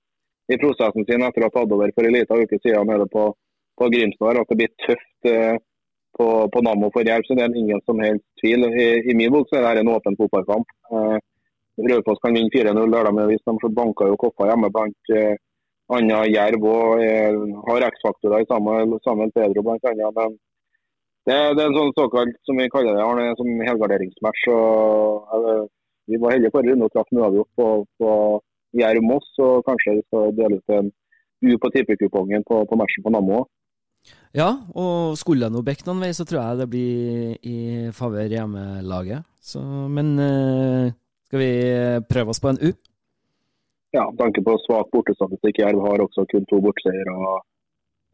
i 0.53 0.59
prosessen 0.61 1.07
sin 1.07 1.25
etter 1.27 1.43
å 1.43 1.49
ha 1.49 1.55
tatt 1.59 1.75
over 1.75 1.91
for 1.95 2.07
en 2.07 2.15
liten 2.15 2.47
uke 2.47 2.59
siden. 2.63 2.87
nede 2.87 3.09
på 3.11 3.29
på 3.77 3.89
Grimstad 3.93 4.41
at 4.41 4.51
det 4.51 4.59
blir 4.59 4.73
tøft 4.85 5.31
eh, 5.31 5.55
på, 6.17 6.27
på 6.53 6.61
Nammo 6.65 6.89
for 6.93 7.07
Jerv. 7.07 7.25
så 7.25 7.35
Det 7.37 7.45
er 7.45 7.57
ingen 7.61 7.81
som 7.85 7.99
helst 8.01 8.25
tvil. 8.41 8.65
I, 8.67 8.87
i 9.11 9.17
min 9.17 9.33
bok 9.33 9.49
så 9.49 9.61
er 9.61 9.77
det 9.77 9.85
en 9.85 9.93
åpen 9.95 10.17
fotballkamp. 10.19 10.71
Eh, 10.91 11.17
Raufoss 11.91 12.21
kan 12.23 12.33
vinne 12.33 12.53
4-0. 12.53 12.91
Det 12.91 12.97
har 12.97 13.11
de 13.11 13.27
vist. 13.31 13.45
De 13.45 13.73
banka 13.81 14.09
jo 14.09 14.17
Koffa 14.23 14.49
hjemme 14.49 14.71
blant 14.73 15.13
eh, 15.13 15.37
andre 15.93 16.23
Jerv 16.33 16.65
og 16.67 17.03
eh, 17.03 17.37
har 17.69 17.87
X-faktorer 17.91 18.43
i 18.43 18.49
sammen 18.49 18.95
med 19.21 19.33
Pedro 19.35 19.63
blant 19.63 19.89
annet. 19.91 20.17
Men 20.17 20.35
det, 21.27 21.37
det, 21.55 21.63
er 21.63 21.69
en 21.69 21.77
sånn 21.77 21.95
såkalt, 21.95 22.37
som 22.47 22.59
vi 22.59 22.69
kaller 22.71 22.95
det, 22.95 23.03
Arne, 23.03 23.33
som 23.39 23.49
helgarderingsmatch. 23.69 24.47
og 24.55 25.37
eh, 25.37 25.65
Vi 26.07 26.19
var 26.23 26.33
heldige 26.35 26.55
forrige 26.55 26.73
runde 26.73 26.87
og 26.87 26.93
traff 26.95 27.13
uavgjort 27.13 27.51
på, 27.59 27.67
på 27.99 28.11
Jerv-Moss. 28.81 29.29
og 29.43 29.67
Kanskje 29.67 29.99
vi 29.99 30.07
skal 30.07 30.33
dele 30.39 30.61
ut 30.61 30.77
en 30.79 30.89
U 31.45 31.51
på 31.61 31.69
tippekupongen 31.69 32.41
på, 32.49 32.63
på 32.65 32.77
matchen 32.79 33.03
på 33.05 33.13
Nammo. 33.13 33.43
Ja, 34.37 34.51
og 34.77 35.17
skulle 35.17 35.47
det 35.47 35.55
nå 35.55 35.63
bikke 35.65 35.87
noen 35.87 36.03
vei, 36.03 36.11
så 36.13 36.25
tror 36.27 36.43
jeg 36.43 36.59
det 36.61 36.67
blir 36.71 37.47
i 37.47 37.57
favør 37.95 38.29
hjemmelaget. 38.29 39.25
Så, 39.41 39.61
men 39.89 40.13
uh, 40.19 40.91
skal 41.29 41.41
vi 41.41 41.51
prøve 42.09 42.33
oss 42.33 42.43
på 42.43 42.51
en 42.51 42.61
U? 42.61 42.69
Ja, 43.95 44.03
tanke 44.19 44.43
på 44.43 44.57
svak 44.65 44.91
bortestatistikk. 44.93 45.61
Jerv 45.63 45.81
har 45.87 46.03
også 46.03 46.27
kun 46.31 46.45
to 46.51 46.59
borteseiere. 46.61 47.15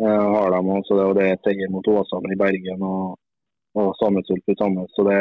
Har 0.03 0.53
de 0.53 0.59
også 0.77 0.97
det, 0.97 1.05
og 1.09 1.15
det 1.17 1.25
er 1.27 1.41
seier 1.45 1.71
mot 1.73 1.88
Åsane 1.88 2.33
i 2.33 2.39
Bergen 2.39 2.81
og, 2.88 3.17
og 3.77 3.93
Sandnes 4.00 4.29
Ulf 4.33 4.50
i 4.50 4.57
Sandnes. 4.59 4.93
Så 4.95 5.05
det, 5.07 5.19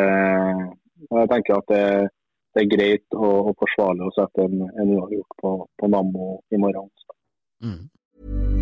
jeg 1.08 1.30
tenker 1.32 1.58
at 1.58 1.72
det, 1.72 1.84
det 2.54 2.64
er 2.64 2.72
greit 2.72 3.18
og, 3.18 3.50
og, 3.50 3.54
forsvarlig 3.60 4.06
å 4.06 4.14
sette 4.16 4.46
en, 4.48 4.64
en 4.68 4.94
uavgjort 4.96 5.40
på, 5.42 5.54
på 5.80 5.92
Nammo 5.92 6.34
i 6.52 6.60
morgen. 6.60 6.88
Mm. 7.64 8.61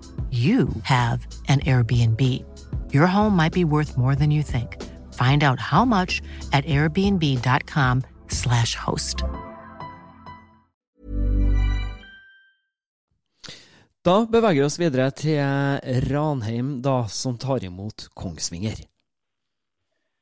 you 0.31 0.69
have 0.83 1.27
an 1.47 1.59
Airbnb. 1.59 2.21
Your 2.93 3.07
home 3.07 3.35
might 3.35 3.53
be 3.53 3.65
worth 3.65 3.97
more 3.97 4.15
than 4.15 4.31
you 4.31 4.43
think. 4.43 4.77
Find 5.13 5.43
out 5.43 5.59
how 5.59 5.83
much 5.85 6.21
at 6.53 6.65
airbnb.com 6.65 8.03
slash 8.27 8.75
host. 8.75 9.23
Da 14.01 14.25
beveger 14.25 14.61
vi 14.61 14.63
oss 14.65 14.79
videre 14.79 15.11
til 15.13 15.37
Ranheim, 16.09 16.81
da, 16.81 17.03
som 17.07 17.35
tar 17.37 17.61
imot 17.61 18.07
Kongsvinger. 18.17 18.79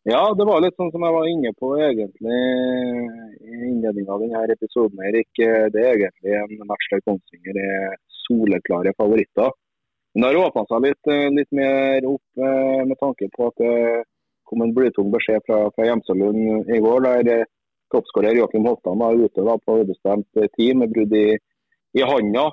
Ja, 0.09 0.19
det 0.35 0.47
var 0.47 0.59
litt 0.63 0.75
sånn 0.79 0.91
som 0.91 1.03
jeg 1.05 1.15
var 1.15 1.29
inne 1.29 1.51
på 1.59 1.69
egentlig 1.79 2.41
i 3.39 3.55
innledningen 3.69 4.11
av 4.11 4.19
denne 4.23 4.43
episoden. 4.51 4.99
Erik. 5.07 5.29
Det 5.37 5.79
er 5.79 5.93
egentlig 5.93 6.35
en 6.39 6.67
match 6.67 6.91
der 6.91 7.03
Kongsvinger 7.07 7.59
er 7.63 7.95
soleklare 8.25 8.91
favoritter. 8.99 9.51
Det 10.19 10.27
har 10.27 10.35
åpna 10.35 10.65
seg 10.67 10.81
litt, 10.83 11.07
eh, 11.07 11.29
litt, 11.31 11.51
mer 11.55 12.05
opp 12.09 12.41
eh, 12.43 12.81
med 12.89 12.97
tanke 12.99 13.29
på 13.31 13.45
at 13.47 13.61
det 13.61 13.75
kom 14.49 14.65
en 14.65 14.73
blytung 14.75 15.13
beskjed 15.13 15.45
fra, 15.47 15.59
fra 15.71 15.85
Gjemselund 15.87 16.67
i 16.75 16.79
går. 16.83 17.05
der 17.05 17.29
eh, 17.35 17.45
Toppskårer 17.93 18.35
Joakim 18.35 18.67
Holtan 18.67 18.99
var 18.99 19.15
ute 19.15 19.45
da, 19.47 19.55
på 19.63 19.77
ubestemt 19.79 20.41
tid 20.57 20.75
med 20.75 20.91
brudd 20.91 21.15
i, 21.15 21.37
i 21.97 22.03
handa. 22.05 22.43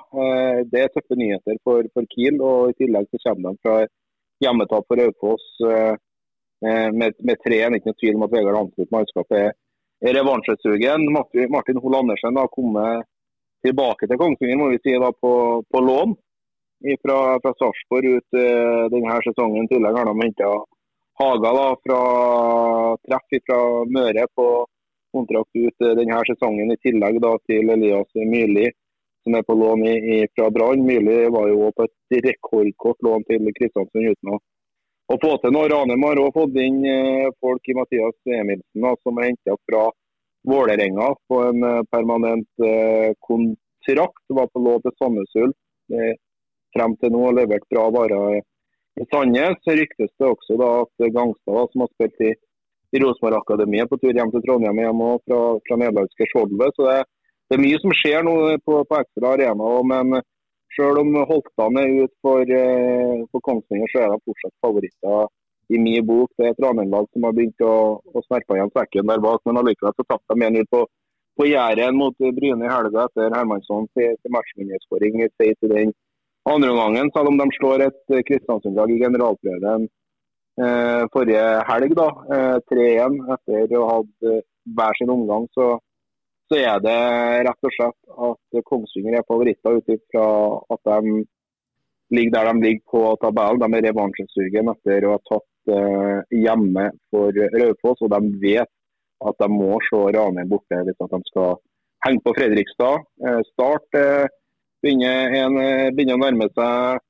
Det 0.71 0.81
er 0.81 0.93
tøffe 0.95 1.19
nyheter 1.19 1.59
for, 1.67 1.85
for, 1.93 2.07
Kiel. 2.15 2.39
og 2.41 2.71
I 2.71 2.77
tillegg 2.79 3.11
så 3.11 3.21
kommer 3.25 3.53
de 3.53 3.61
fra 3.67 3.75
hjemmetap 4.41 4.87
for 4.89 5.03
Raufoss 5.03 5.45
med, 5.61 7.19
med 7.21 7.43
tre. 7.45 7.59
Ikke 7.67 7.91
noe 7.91 8.01
tvil 8.01 8.17
om 8.17 8.25
at 8.25 8.33
Vegard 8.33 8.57
Hansen 8.63 8.89
mannskap 8.97 9.37
er, 9.43 9.53
er 10.01 10.17
revansjesugen. 10.17 11.05
Martin 11.13 11.83
Hoel 11.83 11.99
Andersen 12.01 12.41
har 12.41 12.49
kommet 12.55 13.05
tilbake 13.67 14.09
til 14.09 14.23
Kongsvinger 14.23 14.63
må 14.63 14.71
vi 14.73 14.81
si 14.81 14.97
da, 14.97 15.13
på, 15.13 15.35
på 15.69 15.85
lån 15.85 16.17
fra, 17.03 17.19
fra 17.43 17.53
Sarpsborg 17.59 18.17
ut 18.19 18.39
uh, 18.39 18.87
denne 18.93 19.19
sesongen. 19.25 19.67
I 19.67 19.75
tillegg 19.75 19.99
har 19.99 20.09
de 20.09 20.17
henta 20.23 20.55
Haga 21.17 21.53
da, 21.57 21.69
fra 21.81 22.01
treff 23.07 23.37
fra 23.47 23.61
Møre 23.89 24.27
på 24.37 24.49
kontrakt 25.17 25.57
ut 25.57 25.87
uh, 25.87 25.95
denne 25.99 26.23
sesongen. 26.29 26.73
I 26.75 26.81
tillegg 26.85 27.21
da, 27.25 27.37
til 27.49 27.73
Elias 27.77 28.11
Myrli, 28.15 28.67
som 29.25 29.39
er 29.39 29.47
på 29.47 29.57
lån 29.59 29.87
i, 29.87 29.95
i, 30.17 30.19
fra 30.37 30.51
Brann. 30.55 30.85
Myrli 30.87 31.23
var 31.35 31.49
jo 31.53 31.71
på 31.77 31.89
et 31.89 32.21
rekordkort 32.29 33.03
lån 33.07 33.29
til 33.31 33.53
Kristiansund 33.59 34.13
uten 34.13 34.35
å, 34.37 34.41
å 35.13 35.21
få 35.23 35.37
til 35.43 35.57
noe. 35.57 35.71
Ranheim 35.73 36.09
har 36.09 36.25
òg 36.25 36.35
fått 36.37 36.59
inn 36.63 36.83
uh, 36.85 37.31
folk 37.41 37.73
i 37.73 37.79
Mathias 37.79 38.37
Emilsen 38.41 38.91
som 39.03 39.23
er 39.23 39.33
henta 39.33 39.57
fra 39.65 39.89
Vålerenga 40.47 41.15
på 41.29 41.43
en 41.43 41.63
eh, 41.63 41.83
permanent 41.91 42.49
eh, 42.63 43.11
kontrakt. 43.29 44.23
Var 44.39 44.47
på 44.53 44.63
lov 44.63 44.85
til 44.85 44.95
Sandnes 44.99 45.35
Ulf 45.43 45.57
eh, 45.91 46.15
frem 46.77 46.95
til 47.01 47.13
nå 47.15 47.25
og 47.31 47.37
levert 47.39 47.67
bra 47.73 47.89
varer 47.97 48.39
i 49.01 49.07
Sandnes. 49.11 49.59
Så 49.65 49.77
ryktes 49.79 50.13
det 50.13 50.29
også 50.29 50.59
da 50.61 50.71
at 50.85 51.09
Gangstad, 51.17 51.73
som 51.73 51.85
har 51.85 51.93
spilt 51.95 52.25
i, 52.29 52.33
i 52.95 53.03
Rosenborg 53.03 53.41
Akademiet, 53.41 53.91
på 53.91 53.99
tur 54.01 54.15
hjem 54.15 54.33
til 54.35 54.45
Trondheim 54.45 54.81
hjemme 54.85 55.13
og 55.17 55.25
fra, 55.27 55.41
fra 55.67 55.81
nederlandske 55.83 56.29
Skjolve. 56.31 56.71
Så 56.77 56.89
det, 56.89 56.99
det, 57.49 57.59
er 57.59 57.65
mye 57.65 57.83
som 57.83 57.97
skjer 58.01 58.27
nå 58.27 58.37
på, 58.67 58.83
på 58.89 59.01
Ekstra 59.01 59.35
Arena. 59.37 59.73
Men 59.93 60.21
selv 60.77 61.03
om 61.03 61.17
Holtan 61.31 61.81
er 61.81 61.97
ute 62.05 62.15
for, 62.25 62.55
for 63.33 63.49
Kongsvinger, 63.49 63.91
så 63.93 64.05
er 64.05 64.15
de 64.15 64.23
fortsatt 64.29 64.57
favoritter 64.65 65.27
i 65.69 65.79
min 65.83 66.07
bok. 66.07 66.31
Det 66.37 66.47
er 66.47 66.55
et 66.55 66.63
Ranheim-lag 66.63 67.09
som 67.13 67.27
har 67.27 67.35
begynt 67.37 67.65
å, 67.65 67.75
å 68.01 68.25
snerpe 68.29 68.57
igjen 68.57 68.73
sekken 68.75 69.11
der 69.11 69.23
bak, 69.25 69.43
men 69.47 69.61
allikevel 69.61 69.95
så 69.97 70.07
tapte 70.07 70.37
de 70.37 70.49
1-0 70.49 70.69
på, 70.73 70.83
på 71.37 71.49
Jæren 71.49 71.99
mot 71.99 72.17
Bryne 72.39 72.65
i 72.65 72.73
helga 72.73 73.07
etter 73.09 73.35
Hermansson 73.35 73.89
til, 73.97 74.15
til 74.23 74.35
matchvinnerskåring 74.37 75.25
i 75.25 75.31
den 75.73 75.95
andre 76.53 76.73
omgangen. 76.75 77.11
Selv 77.15 77.33
om 77.33 77.39
de 77.41 77.47
slår 77.57 77.87
et 77.87 78.17
Kristiansund-lag 78.29 78.93
i 78.93 79.01
generalprøven 79.03 79.87
eh, 79.87 81.03
forrige 81.15 81.47
helg, 81.71 81.97
da, 81.99 82.09
eh, 82.37 82.59
3-1 82.73 83.19
etter 83.37 83.77
å 83.79 83.89
ha 83.89 83.99
hatt 84.01 84.31
eh, 84.31 84.45
hver 84.77 84.99
sin 84.99 85.13
omgang, 85.15 85.49
så, 85.57 85.73
så 86.51 86.61
er 86.61 86.83
det 86.85 87.01
rett 87.49 87.69
og 87.71 87.75
slett 87.79 88.21
at 88.31 88.63
Kongsvinger 88.71 89.19
er 89.19 89.27
favoritter 89.29 89.81
ut 89.81 89.97
ifra 89.97 90.29
at 90.77 90.93
de 90.93 91.25
ligger 92.15 92.33
der 92.37 92.53
de 92.53 92.65
ligger 92.69 92.85
på 92.95 93.05
tabellen. 93.23 93.63
De 93.63 93.79
er 93.79 93.89
revansjesugen 93.91 94.75
etter 94.75 95.07
å 95.07 95.17
ha 95.17 95.23
tatt 95.27 95.51
Eh, 95.67 96.19
hjemme 96.31 96.91
for 97.11 97.35
Raufoss, 97.35 98.03
og 98.07 98.13
de 98.13 98.21
vet 98.39 98.71
at 99.27 99.39
de 99.43 99.49
må 99.51 99.81
se 99.83 99.99
Ranheim 100.15 100.51
borte 100.53 100.79
hvis 100.87 100.99
de 101.01 101.19
skal 101.27 101.57
henge 102.07 102.23
på 102.23 102.35
Fredrikstad. 102.37 103.03
Eh, 103.27 103.41
start 103.51 103.99
eh, 103.99 104.29
begynner, 104.85 105.35
en, 105.41 105.59
begynner 105.97 106.19
å 106.19 106.23
nærme 106.25 106.49
seg. 106.53 107.03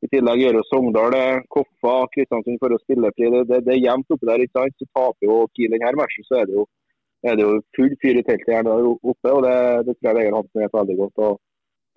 I 0.00 0.08
tillegg 0.08 0.40
gjør 0.40 0.60
Sogndal 0.64 1.14
Koffa, 1.52 1.94
Kristiansund 2.14 2.60
for 2.62 2.72
å 2.72 2.80
spille 2.80 3.10
fri. 3.16 3.28
Det, 3.32 3.42
det, 3.50 3.58
det, 3.66 3.74
er 3.74 3.82
jevnt 3.84 4.14
oppi 4.14 4.28
der. 4.28 4.44
ikke 4.44 4.56
sant? 4.56 4.76
Så 4.80 4.88
taper 4.96 5.28
jo 5.28 5.40
Kiel 5.52 5.74
denne 5.74 5.92
matchen, 5.98 6.26
så 6.28 6.40
er 6.40 6.48
det 6.48 6.56
jo, 6.56 6.64
er 7.28 7.36
det 7.36 7.44
jo 7.44 7.58
full 7.76 7.92
fyr 8.00 8.20
i 8.20 8.24
teltet 8.24 8.54
her 8.56 8.64
der 8.68 8.88
oppe. 8.88 9.34
og 9.34 9.44
Det, 9.44 9.56
det 9.88 9.96
tror 9.98 10.10
jeg 10.10 10.18
Vegard 10.20 10.38
Hansen 10.38 10.64
vet 10.64 10.78
veldig 10.78 10.96
godt. 11.02 11.24
og 11.26 11.40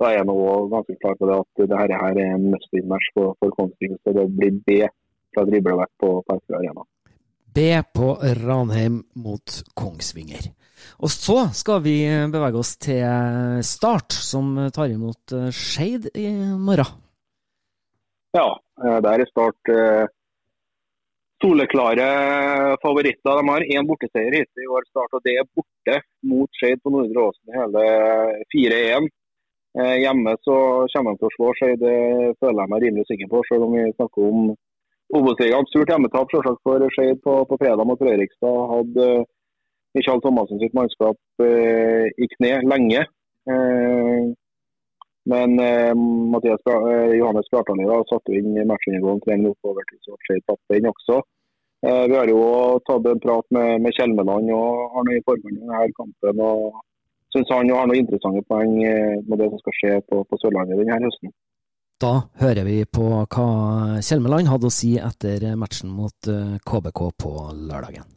Da 0.02 0.10
er 0.10 0.18
jeg 0.18 0.28
nå 0.28 0.38
ganske 0.74 0.98
klar 1.00 1.16
på 1.20 1.30
det 1.30 1.38
at 1.44 1.64
dette 1.64 1.80
her 1.84 1.96
er 2.00 2.20
en 2.26 2.50
must-in-match 2.52 3.14
for, 3.16 3.38
for 3.40 3.56
Kongsvinger. 3.56 4.02
Så 4.04 4.16
det 4.20 4.28
blir 4.36 4.60
B 4.68 4.82
fra 5.34 5.48
driblevekt 5.48 5.96
på 6.04 6.12
Parkfjord 6.28 6.60
Arena. 6.60 6.84
B 7.54 7.70
på 7.96 8.18
Ranheim 8.44 9.04
mot 9.24 9.62
Kongsvinger. 9.80 10.52
Og 11.04 11.12
så 11.12 11.48
skal 11.56 11.82
vi 11.86 11.98
bevege 12.32 12.60
oss 12.60 12.76
til 12.82 13.62
Start, 13.66 14.16
som 14.16 14.56
tar 14.76 14.92
imot 14.94 15.36
eh, 15.36 15.50
Skeid 15.54 16.10
i 16.16 16.28
morgen. 16.58 17.00
Ja, 18.34 18.50
eh, 18.84 19.00
der 19.06 19.24
er 19.24 19.30
Start 19.30 19.72
eh, 19.74 20.06
soleklare 21.44 22.08
favoritter. 22.84 23.40
De 23.40 23.50
har 23.52 23.68
én 23.76 23.90
borteseier 23.90 24.40
hittil 24.40 24.66
i 24.66 24.72
år, 24.72 24.88
Start, 24.90 25.14
og 25.14 25.26
det 25.28 25.38
er 25.40 25.50
borte 25.50 26.00
mot 26.30 26.60
Skeid 26.60 26.82
på 26.84 26.94
Nordre 26.94 27.28
Åsen 27.30 27.58
hele 27.60 27.86
4-1. 28.56 29.12
Hjemme 29.74 30.36
så 30.46 30.56
kommer 30.94 31.16
de 31.16 31.20
til 31.24 31.28
å 31.28 31.34
slå 31.34 31.54
Skeid, 31.58 31.80
det 31.82 32.36
føler 32.38 32.62
jeg 32.62 32.72
meg 32.72 32.84
rimelig 32.84 33.08
sikker 33.10 33.32
på, 33.32 33.42
selv 33.50 33.66
om 33.66 33.74
vi 33.74 33.88
snakker 33.96 34.28
om 34.30 34.52
Obos-ligaen. 35.14 35.68
Surt 35.70 35.92
hjemmetap 35.92 36.32
selvsagt 36.32 36.62
for 36.66 36.86
Skeid 36.96 37.22
på, 37.26 37.36
på, 37.50 37.58
fredag 37.62 37.86
mot 37.90 38.00
Fredrikstad. 38.02 38.60
Hadde 38.72 39.08
Michael 39.94 40.22
Thomassen 40.22 40.62
sitt 40.62 40.74
mannskap 40.78 41.18
eh, 41.44 42.08
i 42.18 42.30
kne 42.36 42.54
lenge. 42.72 43.04
Eh, 43.50 44.32
men 45.32 45.54
Mathias 46.34 46.60
Johannes 46.68 47.48
Bjartali 47.52 47.86
satte 48.10 48.34
inn 48.36 48.58
matchundergående 48.68 49.24
tre 49.24 49.38
minutter 49.38 49.70
over 49.72 49.86
til 49.88 50.02
så 50.04 50.18
Skeid 50.26 50.44
tapte 50.44 50.76
den 50.76 50.90
også. 50.90 51.22
vi 52.10 52.18
har 52.18 52.28
jo 52.28 52.42
tatt 52.84 53.08
en 53.08 53.22
prat 53.24 53.48
med, 53.56 53.86
med 53.86 53.96
Kjelmeland 53.96 54.52
og 54.52 54.98
Arne 55.00 55.16
i 55.16 55.24
forkant 55.24 55.62
av 55.64 55.64
denne 55.64 55.96
kampen. 55.96 56.44
og 56.44 56.84
Syns 57.32 57.56
han 57.56 57.72
har 57.72 57.88
noen 57.88 58.02
interessante 58.04 58.44
poeng 58.52 58.76
med 58.84 59.40
det 59.40 59.48
som 59.48 59.64
skal 59.64 59.78
skje 59.80 59.94
på, 60.12 60.26
på 60.28 60.42
Sørlandet 60.44 60.84
denne 60.84 61.00
høsten. 61.08 61.32
Da 62.04 62.14
hører 62.42 62.66
vi 62.68 62.82
på 62.84 63.06
hva 63.22 63.48
Kjelmeland 64.04 64.50
hadde 64.52 64.68
å 64.68 64.74
si 64.74 64.96
etter 65.00 65.46
matchen 65.60 65.94
mot 65.94 66.28
KBK 66.68 67.02
eh, 67.08 67.16
på 67.24 67.32
lørdagen. 67.70 68.10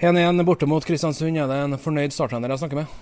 1-1 0.00 0.44
borte 0.44 0.68
mot 0.68 0.84
Kristiansund. 0.84 1.38
Er 1.38 1.50
det 1.50 1.58
en 1.64 1.78
fornøyd 1.80 2.14
starttrener 2.14 2.52
jeg 2.52 2.64
snakker 2.64 2.82
med? 2.82 2.96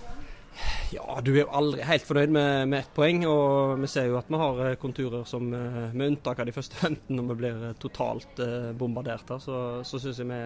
Ja, 0.94 1.18
du 1.26 1.32
er 1.32 1.40
jo 1.40 1.50
aldri 1.50 1.82
helt 1.82 2.06
fornøyd 2.06 2.30
med, 2.34 2.68
med 2.70 2.84
ett 2.84 2.94
poeng. 2.94 3.24
Og 3.26 3.76
vi 3.82 3.90
ser 3.90 4.08
jo 4.10 4.18
at 4.20 4.30
vi 4.30 4.40
har 4.40 4.64
eh, 4.68 4.78
konturer 4.80 5.26
som, 5.28 5.48
eh, 5.50 5.92
med 5.92 6.14
unntak 6.14 6.42
av 6.42 6.48
de 6.48 6.54
første 6.54 6.78
15, 6.78 7.10
når 7.14 7.30
vi 7.30 7.38
blir 7.42 7.70
totalt 7.82 8.44
bombardert 8.78 9.34
her, 9.34 9.42
så, 9.42 9.62
så 9.86 10.02
syns 10.02 10.22
jeg 10.22 10.30
vi 10.30 10.42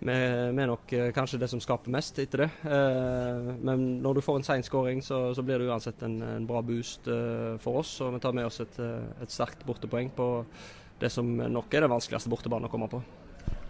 vi, 0.00 0.12
er 0.16 0.68
nok 0.68 0.92
eh, 0.96 1.10
kanskje 1.12 1.40
det 1.42 1.50
som 1.52 1.60
skaper 1.60 1.92
mest 1.92 2.18
etter 2.22 2.46
det. 2.46 2.50
Eh, 2.64 3.50
men 3.60 3.86
når 4.04 4.16
du 4.16 4.24
får 4.24 4.40
en 4.40 4.46
sein 4.46 4.64
skåring, 4.64 5.02
så, 5.04 5.34
så, 5.36 5.44
blir 5.44 5.60
det 5.60 5.68
uansett 5.68 6.00
en, 6.06 6.20
en 6.24 6.46
bra 6.48 6.62
boost 6.64 7.08
eh, 7.10 7.56
for 7.60 7.82
oss. 7.82 7.98
Og 8.00 8.14
vi 8.16 8.22
tar 8.24 8.36
med 8.36 8.48
oss 8.48 8.62
et, 8.64 8.80
et 8.80 9.32
sterkt 9.32 9.66
bortepoeng 9.68 10.12
på 10.16 10.30
det 11.00 11.12
som 11.12 11.28
nok 11.28 11.72
er 11.74 11.84
det 11.84 11.92
vanskeligste 11.92 12.32
bortebanen 12.32 12.68
å 12.68 12.72
komme 12.72 12.88
på. 12.92 13.02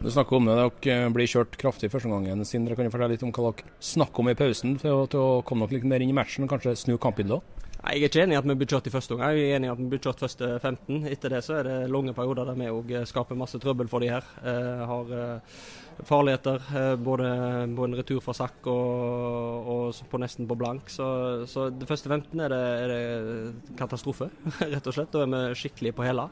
Du 0.00 0.08
snakker 0.10 0.36
om 0.36 0.46
det, 0.48 0.54
dere 0.80 1.10
blir 1.12 1.28
kjørt 1.28 1.58
kraftig 1.60 1.90
første 1.92 2.08
gangen. 2.08 2.40
Sindre, 2.48 2.72
kan 2.72 2.86
du 2.88 2.92
fortelle 2.92 3.12
litt 3.12 3.24
om 3.26 3.34
hva 3.36 3.50
dere 3.50 3.72
snakker 3.84 4.22
om 4.22 4.30
i 4.32 4.38
pausen 4.38 4.78
til 4.80 4.94
å, 4.96 5.02
til 5.12 5.20
å 5.20 5.40
komme 5.44 5.68
litt 5.68 5.84
mer 5.84 6.00
inn 6.00 6.14
i 6.14 6.16
matchen 6.16 6.46
og 6.46 6.54
kanskje 6.54 6.72
snu 6.86 6.94
kampbildet? 6.96 7.44
Jeg 7.80 7.96
er 7.96 8.08
ikke 8.08 8.22
enig 8.22 8.34
i 8.34 8.38
at 8.38 8.48
vi 8.48 8.56
blir 8.60 8.68
kjørt 8.68 8.88
i 8.88 8.92
første 8.92 9.14
omgang, 9.14 9.36
jeg 9.36 9.44
er 9.50 9.58
enig 9.58 9.68
i 9.68 9.72
at 9.72 9.78
vi 9.80 9.86
blir 9.92 10.00
kjørt 10.04 10.20
første 10.20 10.48
15. 10.56 11.04
Etter 11.08 11.32
det 11.32 11.42
så 11.44 11.58
er 11.58 11.68
det 11.68 11.76
lange 11.92 12.14
perioder 12.16 12.48
der 12.48 12.56
vi 12.56 12.70
òg 12.72 12.94
skaper 13.08 13.38
masse 13.40 13.60
trøbbel 13.60 13.92
for 13.92 14.04
de 14.04 14.08
her. 14.12 14.24
Eh, 14.40 14.82
har 14.88 15.12
eh, 15.16 15.60
farligheter. 16.08 16.64
Eh, 16.80 16.94
både 17.00 17.28
på 17.76 17.88
en 17.88 17.98
retur 18.00 18.24
fra 18.24 18.36
Sakk 18.36 18.68
og, 18.72 19.68
og, 19.74 20.00
på 20.12 20.20
nesten 20.24 20.48
på 20.48 20.56
blank. 20.60 20.88
Så, 20.92 21.10
så 21.48 21.68
det 21.72 21.88
første 21.88 22.08
15 22.08 22.40
er 22.44 22.52
det, 22.56 22.64
er 22.86 22.94
det 22.96 23.76
katastrofe, 23.80 24.32
rett 24.74 24.92
og 24.92 24.96
slett. 24.96 25.12
Da 25.12 25.24
er 25.28 25.32
vi 25.52 25.62
skikkelig 25.62 25.96
på 25.96 26.08
hæla. 26.08 26.28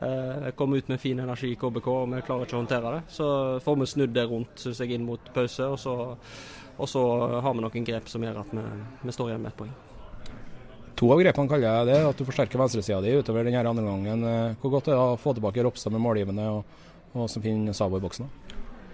Eh, 0.00 0.50
kom 0.56 0.72
ut 0.74 0.88
med 0.88 1.00
fin 1.00 1.18
energi 1.18 1.52
i 1.52 1.56
KBK, 1.60 1.86
og 1.92 2.08
vi 2.08 2.22
klarer 2.24 2.46
ikke 2.46 2.56
å 2.56 2.62
håndtere 2.62 2.92
det. 2.94 3.00
Så 3.12 3.26
får 3.60 3.76
vi 3.82 3.88
snudd 3.90 4.14
det 4.16 4.24
rundt 4.30 4.62
synes 4.62 4.80
jeg, 4.80 4.94
inn 4.96 5.04
mot 5.04 5.32
pause, 5.34 5.66
og 5.68 5.76
så, 5.80 5.96
og 6.80 6.88
så 6.88 7.02
har 7.44 7.56
vi 7.56 7.64
noen 7.66 7.86
grep 7.88 8.08
som 8.08 8.24
gjør 8.24 8.40
at 8.40 8.54
vi, 8.56 8.64
vi 9.02 9.16
står 9.16 9.32
igjen 9.32 9.44
med 9.44 9.52
ett 9.52 9.58
poeng. 9.60 9.74
To 11.00 11.10
av 11.12 11.20
grepene 11.20 11.48
kaller 11.48 11.68
jeg 11.68 11.88
det, 11.90 11.98
at 12.08 12.16
du 12.16 12.24
forsterker 12.28 12.60
venstresida 12.60 13.00
di 13.04 13.12
utover 13.16 13.44
denne 13.44 13.60
andre 13.74 13.84
gangen. 13.84 14.24
Eh, 14.24 14.56
hvor 14.62 14.78
godt 14.78 14.88
er 14.88 14.96
det 14.96 15.04
å 15.04 15.20
få 15.20 15.36
tilbake 15.36 15.66
Ropstad 15.68 15.92
med 15.92 16.04
målgivende, 16.06 16.48
og, 16.48 16.88
og 17.12 17.28
som 17.28 17.44
finner 17.44 17.76
Sabo 17.76 18.00
i 18.00 18.04
boksen? 18.04 18.32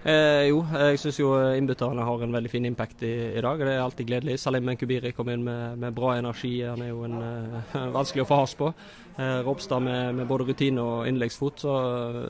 Eh, 0.06 0.44
jo, 0.52 0.60
jeg 0.70 1.00
syns 1.02 1.16
jo 1.18 1.32
innbytterne 1.58 2.04
har 2.06 2.20
en 2.22 2.34
veldig 2.36 2.50
fin 2.52 2.66
impact 2.68 3.00
i, 3.02 3.10
i, 3.32 3.40
dag. 3.42 3.58
Det 3.58 3.72
er 3.72 3.80
alltid 3.82 4.06
gledelig. 4.06 4.36
Salim 4.38 4.68
Kubiri 4.78 5.10
kom 5.10 5.32
inn 5.32 5.42
med, 5.42 5.80
med, 5.82 5.96
bra 5.96 6.12
energi. 6.14 6.60
Han 6.62 6.84
er 6.84 6.92
jo 6.92 7.00
en, 7.08 7.16
eh, 7.26 7.88
vanskelig 7.96 8.22
å 8.22 8.28
få 8.28 8.38
has 8.38 8.54
på. 8.54 8.68
Eh, 9.16 9.40
Ropstad 9.42 9.82
med, 9.82 10.14
med, 10.14 10.28
både 10.30 10.46
rutine 10.46 10.84
og 10.84 11.10
innleggsfot. 11.10 11.64
Så, 11.64 11.74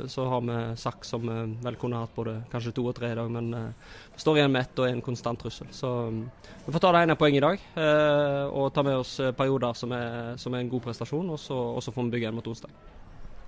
så 0.08 0.24
har 0.32 0.46
vi 0.48 0.56
Sakk 0.80 1.04
som 1.04 1.28
uh, 1.28 1.42
vel 1.66 1.76
kunne 1.76 2.00
hatt 2.00 2.16
både 2.16 2.38
kanskje 2.52 2.72
to 2.78 2.86
og 2.88 2.96
tre 2.96 3.12
i 3.12 3.18
dag, 3.18 3.28
men 3.36 3.52
uh, 3.52 4.00
står 4.16 4.40
igjen 4.40 4.56
med 4.56 4.64
ett 4.64 4.80
og 4.80 4.88
er 4.88 4.96
en 4.96 5.04
konstant 5.04 5.44
trussel. 5.44 5.68
Så 5.76 5.92
um, 6.08 6.24
vi 6.64 6.72
får 6.78 6.86
ta 6.86 6.96
det 6.96 7.04
ene 7.04 7.18
poenget 7.20 7.42
i 7.42 7.44
dag 7.44 8.50
og 8.56 8.72
ta 8.74 8.82
med 8.86 9.02
oss 9.02 9.18
perioder 9.36 9.76
som 9.76 9.92
er, 9.92 10.34
som 10.40 10.56
er 10.56 10.64
en 10.64 10.72
god 10.72 10.86
prestasjon, 10.88 11.28
og 11.28 11.38
så, 11.42 11.60
og 11.76 11.84
så 11.84 11.92
får 11.92 12.08
vi 12.08 12.16
bygge 12.16 12.32
en 12.32 12.40
mot 12.40 12.52
onsdag. 12.54 12.72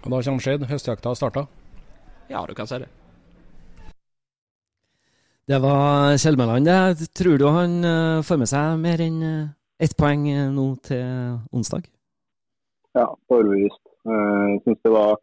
Og 0.05 0.13
Da 0.13 0.21
kommer 0.21 0.45
Skeid. 0.45 0.69
Høstjakta 0.69 1.15
har 1.15 1.19
starta? 1.19 1.49
Ja, 2.29 2.45
du 2.45 2.55
kan 2.55 2.69
si 2.69 2.85
det. 2.85 2.93
Det 5.49 5.59
var 5.59 6.19
Kjellmeland, 6.21 6.67
det. 6.69 7.09
Tror 7.17 7.39
du 7.41 7.47
han 7.49 7.81
uh, 7.81 8.21
får 8.21 8.37
med 8.37 8.49
seg 8.51 8.81
mer 8.83 9.01
enn 9.01 9.21
uh, 9.25 9.47
ett 9.81 9.95
poeng 9.97 10.27
uh, 10.29 10.51
nå 10.53 10.65
til 10.85 11.39
onsdag? 11.57 11.87
Ja, 12.99 13.07
overbevist. 13.33 13.81
Jeg 14.05 14.59
syns 14.67 14.83
det 14.85 14.93
var 14.93 15.15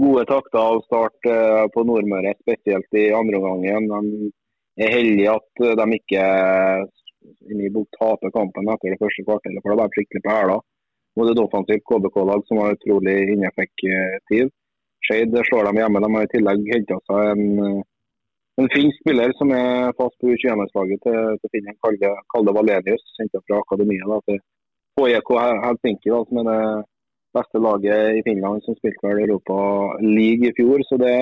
gode 0.00 0.22
takter 0.30 0.60
av 0.62 0.80
start 0.86 1.28
på 1.74 1.84
Nordmøre, 1.88 2.32
spesielt 2.44 2.96
i 3.00 3.04
andre 3.16 3.40
omgang. 3.40 3.88
De 3.88 4.30
er 4.84 4.92
heldige 4.92 5.34
at 5.34 5.62
de 5.80 5.86
ikke 5.96 6.24
taper 7.96 8.32
kampen 8.34 8.68
etter 8.72 8.92
det 8.92 9.00
første 9.00 9.24
kvartalet, 9.24 9.60
for 9.64 9.72
det 9.72 9.78
var 9.80 9.92
skikkelig 9.96 10.24
på 10.24 10.36
hæla. 10.36 10.58
Både 11.16 11.32
et 11.32 11.42
offensivt 11.44 11.86
KBK-lag 11.88 12.44
som 12.48 12.60
var 12.60 12.76
utrolig 12.76 13.16
ineffektiv. 13.34 14.52
Skeid 15.08 15.36
slår 15.48 15.70
dem 15.70 15.80
hjemme. 15.80 16.04
De 16.04 16.12
har 16.16 16.28
i 16.28 16.32
tillegg 16.34 16.68
henta 16.74 17.00
seg 17.08 17.32
en 17.32 17.84
en 18.60 18.68
finsk 18.72 19.00
spiller 19.02 19.32
som 19.38 19.52
er 19.52 19.94
fast 20.00 20.16
på 20.20 20.32
U21-laget 20.32 21.02
til, 21.06 21.38
til 21.40 21.52
Finland, 21.54 21.78
Kalle, 21.84 22.12
Kalle 22.32 22.54
Valenius, 22.56 23.04
henta 23.20 23.42
fra 23.44 23.62
akademiet 23.62 24.08
da, 24.12 24.20
til 24.28 24.38
HJK 25.00 25.32
Helsinki, 25.64 26.12
da, 26.12 26.20
som 26.28 26.40
er 26.42 26.46
det 26.50 26.60
beste 27.36 27.60
laget 27.66 28.20
i 28.20 28.22
Finland 28.28 28.64
som 28.64 28.78
spilte 28.78 29.04
vel 29.04 29.24
Europa 29.26 29.58
League 30.00 30.48
i 30.48 30.54
fjor. 30.56 30.80
så 30.88 30.96
det, 31.04 31.12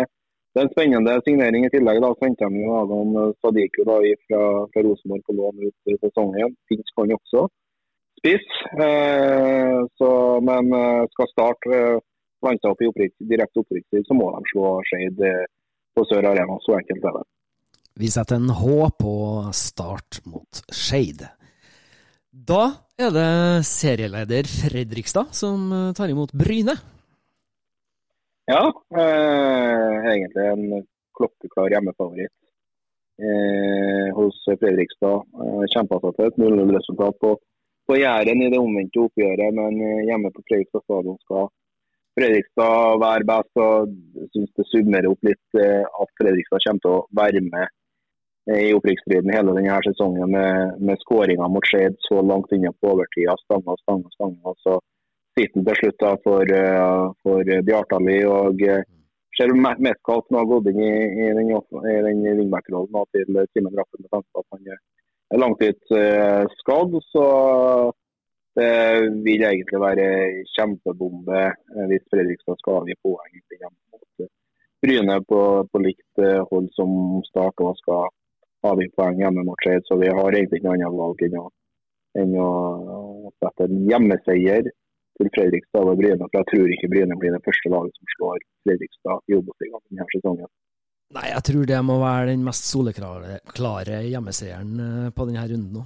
det 0.53 0.63
er 0.63 0.69
en 0.69 0.75
spennende 0.77 1.17
signering 1.27 1.67
i 1.67 1.73
tillegg. 1.75 1.99
da, 2.05 2.13
så 2.15 2.29
henter 2.29 2.55
de 2.55 2.65
Adam 2.83 3.19
Sadiku 3.41 3.83
da, 3.91 3.99
fra, 4.29 4.43
fra 4.71 4.87
Rosenborg 4.87 5.27
på 5.27 5.39
lån 5.41 5.67
ut 5.67 5.93
i 5.93 5.99
sesongen. 6.05 6.55
Finsk 6.71 6.95
kan 6.99 7.17
også 7.19 7.49
spiss. 8.21 8.47
Eh, 8.87 9.79
så, 9.99 10.11
men 10.49 10.71
eh, 10.79 11.03
skal 11.15 11.33
starte 11.33 11.81
eh, 11.81 12.03
vant 12.45 12.71
opp 12.71 12.81
i 12.85 13.11
direkte 13.33 13.63
oppriktig, 13.63 14.05
så 14.07 14.17
må 14.17 14.31
de 14.37 14.53
slå 14.53 14.71
Skeid 14.89 15.21
eh, 15.29 15.45
på 15.95 16.05
Sør 16.11 16.31
Arena. 16.33 16.59
Så 16.65 16.77
enkelt 16.79 17.09
er 17.11 17.19
det. 17.19 17.25
Vi 17.95 18.11
setter 18.11 18.41
en 18.41 18.51
H 18.51 18.91
på 18.99 19.15
Start 19.55 20.19
mot 20.27 20.63
Skeid. 20.75 21.23
Da 22.35 22.63
er 22.99 23.13
det 23.15 23.67
serieleder 23.69 24.49
Fredrikstad 24.51 25.31
som 25.39 25.71
eh, 25.71 25.93
tar 25.95 26.11
imot 26.11 26.35
Bryne. 26.35 26.75
Ja, 28.51 28.65
eh, 28.99 30.09
egentlig 30.11 30.49
en 30.51 30.65
klokkeklar 31.17 31.71
hjemmefavoritt 31.71 32.35
eh, 33.23 34.11
hos 34.19 34.43
Fredrikstad. 34.49 35.23
Eh, 35.23 35.65
Kjempa 35.73 36.01
seg 36.03 36.19
til 36.19 36.29
et 36.33 36.41
0-0-resultat 36.43 37.21
på, 37.23 37.37
på 37.87 38.01
Jæren 38.01 38.43
i 38.43 38.51
det 38.53 38.61
omvendte 38.61 39.07
oppgjøret, 39.07 39.55
men 39.55 39.79
eh, 39.79 40.03
hjemme 40.11 40.35
på 40.35 40.43
Fredrikstad 40.49 40.85
stadion 40.85 41.21
skal 41.23 41.49
Fredrikstad 42.19 43.01
være 43.03 43.27
best. 43.31 43.53
og 43.59 43.95
synes 44.33 44.53
det 44.59 44.67
summerer 44.71 45.11
opp 45.11 45.27
litt 45.27 45.59
eh, 45.59 45.83
at 45.83 46.13
Fredrikstad 46.21 46.63
kommer 46.67 46.85
til 46.85 46.93
å 46.95 47.05
være 47.21 47.43
med 47.47 47.67
eh, 48.51 48.61
i 48.69 48.75
opprykksstriden 48.77 49.35
hele 49.35 49.57
denne 49.59 49.79
sesongen 49.89 50.35
med, 50.37 50.79
med 50.79 51.03
skåringer 51.03 51.51
mot 51.51 51.67
Skeid 51.71 51.99
så 52.07 52.23
langt 52.23 52.55
inne 52.55 52.73
på 52.79 52.93
overtida. 52.95 53.35
Stanga, 53.45 53.77
stanga, 53.83 54.13
stanga. 54.15 54.55
Så 54.63 54.79
sitter 55.35 55.59
han 55.61 55.69
til 55.71 55.81
slutt 55.83 56.07
for, 56.27 56.57
eh, 56.61 57.07
for 57.27 57.55
Bjartali. 57.71 58.21
og 58.31 58.63
ser 59.35 59.51
Metcalf 59.59 60.31
nå 60.31 60.39
har 60.39 60.51
gått 60.51 60.71
inn 60.71 60.83
i, 60.87 60.93
i 61.27 61.31
den, 61.35 61.51
wingback-rollen 62.39 63.11
til 63.11 63.43
Simen 63.51 63.75
Raffen 63.75 64.05
med 64.05 64.13
tanke 64.13 64.29
på 64.31 64.45
at 64.45 64.55
han 64.55 64.75
er 64.77 65.41
langtidsskadd. 65.43 66.95
Så 67.11 67.25
det 68.55 68.73
vil 69.25 69.43
egentlig 69.43 69.81
være 69.83 70.07
kjempebombe 70.55 71.41
eh, 71.49 71.87
hvis 71.91 72.05
Fredrikstad 72.13 72.61
skal 72.61 72.83
avgi 72.83 72.95
poeng 73.03 73.41
mot 73.65 74.29
Bryne 74.85 75.17
på, 75.25 75.41
på 75.73 75.81
likt 75.81 76.23
eh, 76.23 76.43
hold 76.51 76.69
som 76.77 76.91
Start 77.31 77.63
og 77.65 77.79
skal 77.81 78.11
avgi 78.69 78.91
poeng 78.97 79.21
hjemme 79.21 79.45
mot 79.47 79.61
Skeid. 79.63 79.87
Så 79.89 79.97
vi 80.01 80.11
har 80.13 80.37
egentlig 80.37 80.61
ikke 80.61 80.69
noe 80.69 80.77
annet 80.77 80.99
valg 80.99 81.25
enn 81.27 81.39
å, 81.41 81.45
enn 82.21 82.37
å 82.41 82.51
sette 83.41 83.69
en 83.69 83.87
hjemmeseier 83.89 84.69
til 85.19 85.31
Fredrikstad 85.37 85.81
over 85.83 85.99
Bryne. 85.99 86.29
For 86.29 86.41
jeg 86.41 86.51
tror 86.53 86.77
ikke 86.77 86.93
Bryne 86.93 87.19
blir 87.21 87.35
det 87.35 87.43
første 87.47 87.73
laget 87.73 87.97
som 87.99 88.13
slår 88.17 88.47
Fredrikstad 88.69 89.33
i 89.33 89.39
Obos-ligaen 89.41 89.85
denne 89.89 90.09
sesongen. 90.13 90.53
Nei, 91.15 91.27
jeg 91.31 91.47
tror 91.47 91.67
det 91.69 91.83
må 91.87 91.99
være 92.01 92.31
den 92.33 92.47
mest 92.47 92.67
soleklare 92.67 93.39
klare 93.55 94.03
hjemmeseieren 94.09 94.87
eh, 94.87 95.13
på 95.15 95.29
denne 95.31 95.49
runden 95.49 95.81
nå. 95.81 95.85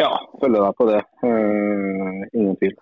Ja, 0.00 0.14
følger 0.40 0.64
deg 0.64 0.78
på 0.78 0.88
det. 0.88 1.02
Uh, 1.24 2.24
ingen 2.32 2.56
tvil. 2.60 2.74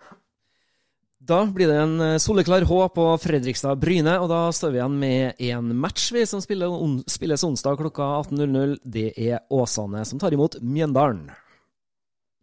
Da 1.29 1.43
blir 1.53 1.69
det 1.69 1.77
en 1.77 2.01
eh, 2.01 2.21
soleklar 2.23 2.65
H 2.65 2.77
på 2.95 3.05
Fredrikstad-Bryne, 3.21 4.15
og 4.23 4.31
da 4.31 4.39
står 4.55 4.71
vi 4.73 4.79
igjen 4.79 4.95
med 4.97 5.43
én 5.45 5.75
match 5.77 6.07
vi 6.15 6.23
som 6.25 6.41
spilles 6.41 7.45
onsdag 7.45 7.77
klokka 7.77 8.07
18.00. 8.23 8.79
Det 8.81 9.11
er 9.13 9.43
Åsane 9.53 10.07
som 10.09 10.23
tar 10.23 10.33
imot 10.33 10.57
Mjøndalen. 10.63 11.27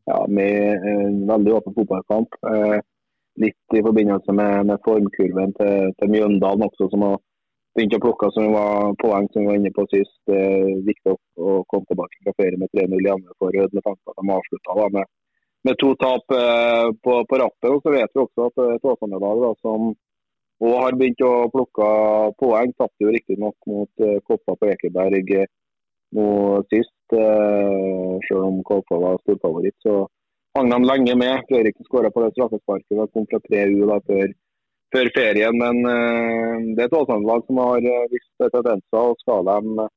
Ja, 0.06 0.20
med 0.30 0.86
en 0.92 1.24
veldig 1.26 1.56
åpen 1.58 1.74
fotballkamp. 1.80 2.38
Eh, 2.52 2.78
litt 3.42 3.78
i 3.80 3.82
forbindelse 3.88 4.38
med, 4.38 4.68
med 4.70 4.84
formkurven 4.86 5.56
til, 5.58 5.90
til 5.98 6.14
Mjøndalen 6.14 6.68
også, 6.68 6.92
som 6.92 7.08
har 7.08 7.18
begynt 7.76 7.98
å 7.98 8.02
plukke 8.06 8.32
som 8.34 8.54
var 8.54 8.96
poeng 9.02 9.28
som 9.32 9.44
vi 9.44 9.50
var 9.50 9.60
inne 9.60 9.72
på 9.76 9.86
sist. 9.92 10.16
Det 10.30 10.40
er 10.40 10.72
viktig 10.88 11.14
å, 11.16 11.60
komme 11.72 11.90
tilbake 11.90 12.24
fra 12.24 12.34
ferie 12.40 12.60
med 12.62 12.72
3-0 12.76 13.04
hjemme 13.04 13.36
for 13.42 13.60
at 13.64 13.76
de 13.76 13.84
avslutta 14.38 14.88
med, 14.96 15.12
med 15.68 15.80
to 15.82 15.92
tap 16.02 16.36
eh, 16.38 16.88
på, 17.04 17.20
på 17.30 17.42
rappet. 17.42 17.70
Og 17.72 17.84
så 17.84 17.94
vet 17.96 18.16
vi 18.16 18.24
også 18.24 18.50
at 18.50 18.66
et 18.78 18.90
Åsane-lag 18.92 19.46
som 19.66 19.94
òg 20.64 20.76
har 20.80 20.96
begynt 20.96 21.24
å 21.28 21.34
plukke 21.52 21.92
poeng, 22.40 22.74
tapte 22.80 23.04
jo 23.04 23.14
riktignok 23.14 23.56
mot 23.68 24.06
eh, 24.08 24.22
Koppa 24.28 24.56
på 24.56 24.72
Ekeberg 24.72 25.36
eh, 25.42 25.52
nå 26.16 26.28
sist. 26.72 26.96
Eh, 27.12 28.14
selv 28.30 28.48
om 28.48 28.62
Koppa 28.64 29.02
var 29.02 29.20
storfavoritt, 29.24 29.76
så 29.84 30.06
hang 30.56 30.72
de 30.72 30.80
lenge 30.88 31.20
med. 31.20 31.44
Fredriksen 31.50 31.88
skåra 31.90 32.12
på 32.14 32.24
det 32.24 32.32
straffesparket 32.38 32.96
og 32.96 33.12
kom 33.12 33.28
fra 33.32 33.42
3U 33.50 33.84
da 33.92 34.00
før 34.08 34.32
før 34.96 35.12
ferien. 35.16 35.60
Men 35.60 35.84
uh, 35.84 36.74
det 36.76 36.86
er 36.86 36.90
et 36.90 36.98
Åsane-lag 37.00 37.46
som 37.48 37.62
har 37.64 37.86
uh, 37.86 38.08
vist 38.14 38.32
tendenser. 38.40 39.02
og 39.02 39.20
Skal 39.24 39.48
de 39.50 39.76
uh, 39.84 39.92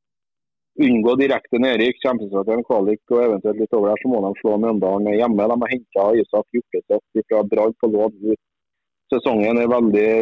unngå 0.88 1.14
direkte 1.20 1.60
nedrykk, 1.62 2.00
kjempestarten, 2.04 2.64
kvalik 2.66 3.14
og 3.14 3.24
eventuelt 3.24 3.62
litt 3.62 3.74
over 3.78 3.92
der, 3.92 4.02
så 4.02 4.12
må 4.12 4.22
de 4.24 4.32
slå 4.40 4.58
Mjøndalen 4.62 5.10
hjemme. 5.14 5.48
De 5.50 5.58
har 5.62 5.74
henta 5.74 6.06
Isak 6.22 6.46
Hjorteseth 6.54 7.24
fra 7.30 7.42
drag 7.54 7.74
på 7.82 7.90
lån 7.94 8.36
sesongen. 9.12 9.58
En 9.58 9.74
veldig 9.74 10.12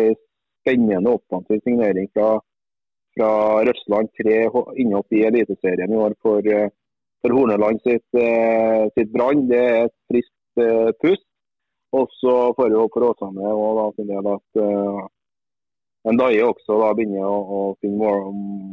spennende 0.62 1.12
offensiv 1.18 1.60
signering 1.66 2.08
fra, 2.16 2.30
fra 3.16 3.30
Røstland 3.68 4.10
3 4.22 4.40
innhopp 4.80 5.12
i 5.12 5.26
Eliteserien 5.28 5.92
i 5.92 6.00
år 6.06 6.16
for, 6.24 6.48
for 7.20 7.36
Horneland 7.36 7.84
sitt, 7.84 8.08
sitt 8.96 9.12
Brann. 9.12 9.44
Det 9.52 9.60
er 9.60 9.78
et 9.90 9.96
friskt 10.08 10.64
pust. 11.04 11.28
Og 11.96 12.08
så 12.20 12.32
får 12.56 12.72
vi 12.72 12.88
for 12.92 13.08
Åsane 13.10 13.52
og 13.52 13.78
da 13.78 13.84
finner 13.96 14.18
jeg 14.18 14.32
at 14.32 14.58
uh, 14.60 15.04
en 16.10 16.18
Daie 16.20 16.42
også 16.44 16.76
da 16.82 16.90
begynner 16.94 17.24
å, 17.26 17.36
å 17.56 17.60
finne 17.82 18.10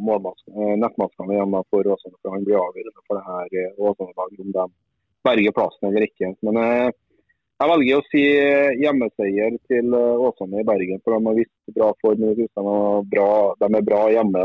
mål, 0.07 0.27
uh, 0.27 0.73
nettmaskene 0.81 1.37
igjen 1.37 1.55
for 1.71 1.87
Åsane. 1.95 2.17
for 2.19 2.35
Han 2.35 2.43
blir 2.47 2.59
avgjørende 2.59 3.05
for 3.07 3.19
det 3.19 3.23
her 3.29 3.69
uh, 3.69 3.87
Åsane-laget 3.89 4.43
om 4.43 4.51
de 4.57 4.65
berger 5.23 5.55
plassen 5.55 5.89
eller 5.89 6.05
ikke. 6.09 6.33
Men 6.43 6.59
uh, 6.59 6.89
jeg 7.63 7.71
velger 7.71 8.01
å 8.01 8.05
si 8.09 8.23
hjemmeseier 8.81 9.55
til 9.71 9.95
Åsane 9.95 10.59
i 10.59 10.67
Bergen. 10.67 10.99
for 11.05 11.15
De 11.15 11.29
har 11.29 11.39
vist 11.39 11.75
bra 11.77 11.89
form. 12.03 12.25
De 12.27 13.69
er 13.69 13.87
bra, 13.87 14.01
hjemme. 14.11 14.43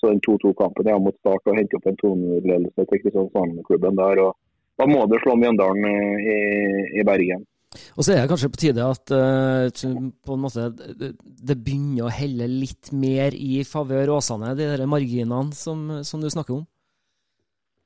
så 0.00 0.10
den 0.10 0.24
2-2-kampen 0.26 0.90
hjemme 0.90 1.06
mot 1.06 1.18
Start 1.20 1.46
og 1.46 1.54
hente 1.54 1.78
opp 1.78 1.86
en 1.86 2.00
2-0-ledelse 2.00 2.88
til 2.88 3.02
Kristiansand-klubben 3.04 4.00
der. 4.00 4.24
og 4.26 4.34
Da 4.80 4.90
må 4.90 5.06
du 5.06 5.14
slå 5.22 5.36
Mjøndalen 5.38 5.86
i, 5.86 6.40
i 6.98 7.06
Bergen. 7.06 7.46
Og 7.96 8.04
så 8.04 8.12
er 8.12 8.22
det 8.22 8.30
kanskje 8.32 8.50
på 8.52 8.60
tide 8.60 8.84
at 8.84 9.12
uh, 9.14 9.68
på 10.26 10.36
en 10.36 10.44
måte, 10.44 10.68
det 11.48 11.56
begynner 11.64 12.06
å 12.06 12.12
helle 12.12 12.48
litt 12.50 12.92
mer 12.92 13.36
i 13.36 13.62
favør 13.68 14.16
Åsane, 14.18 14.54
de 14.58 14.68
der 14.72 14.84
marginene 14.90 15.56
som, 15.56 15.88
som, 16.06 16.22
du 16.22 16.30
snakker 16.32 16.60
om? 16.60 16.64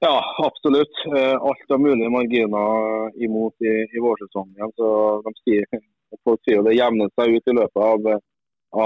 Ja, 0.05 0.17
absolutt. 0.45 1.03
Uh, 1.09 1.35
alt 1.39 1.75
av 1.75 1.83
mulige 1.83 2.13
marginer 2.13 3.21
imot 3.27 3.55
i, 3.65 3.77
i 3.87 4.03
vårsesongen. 4.03 4.73
Så 4.77 4.89
de 5.27 5.35
sier, 5.43 5.85
folk 6.27 6.43
sier 6.47 6.65
det 6.67 6.77
jevner 6.77 7.13
seg 7.15 7.39
ut 7.39 7.53
i 7.53 7.57
løpet 7.61 7.85
av, 7.91 8.11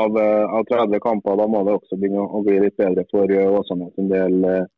av, 0.01 0.21
av 0.61 0.69
30 0.71 1.03
kamper. 1.05 1.41
Da 1.41 1.49
må 1.51 1.65
det 1.67 1.79
også 1.81 1.99
begynne 1.99 2.29
å 2.29 2.45
bli 2.47 2.61
litt 2.67 2.79
bedre 2.81 3.09
for 3.11 3.41
Åsane 3.61 3.91
sin 3.97 4.13
del. 4.13 4.69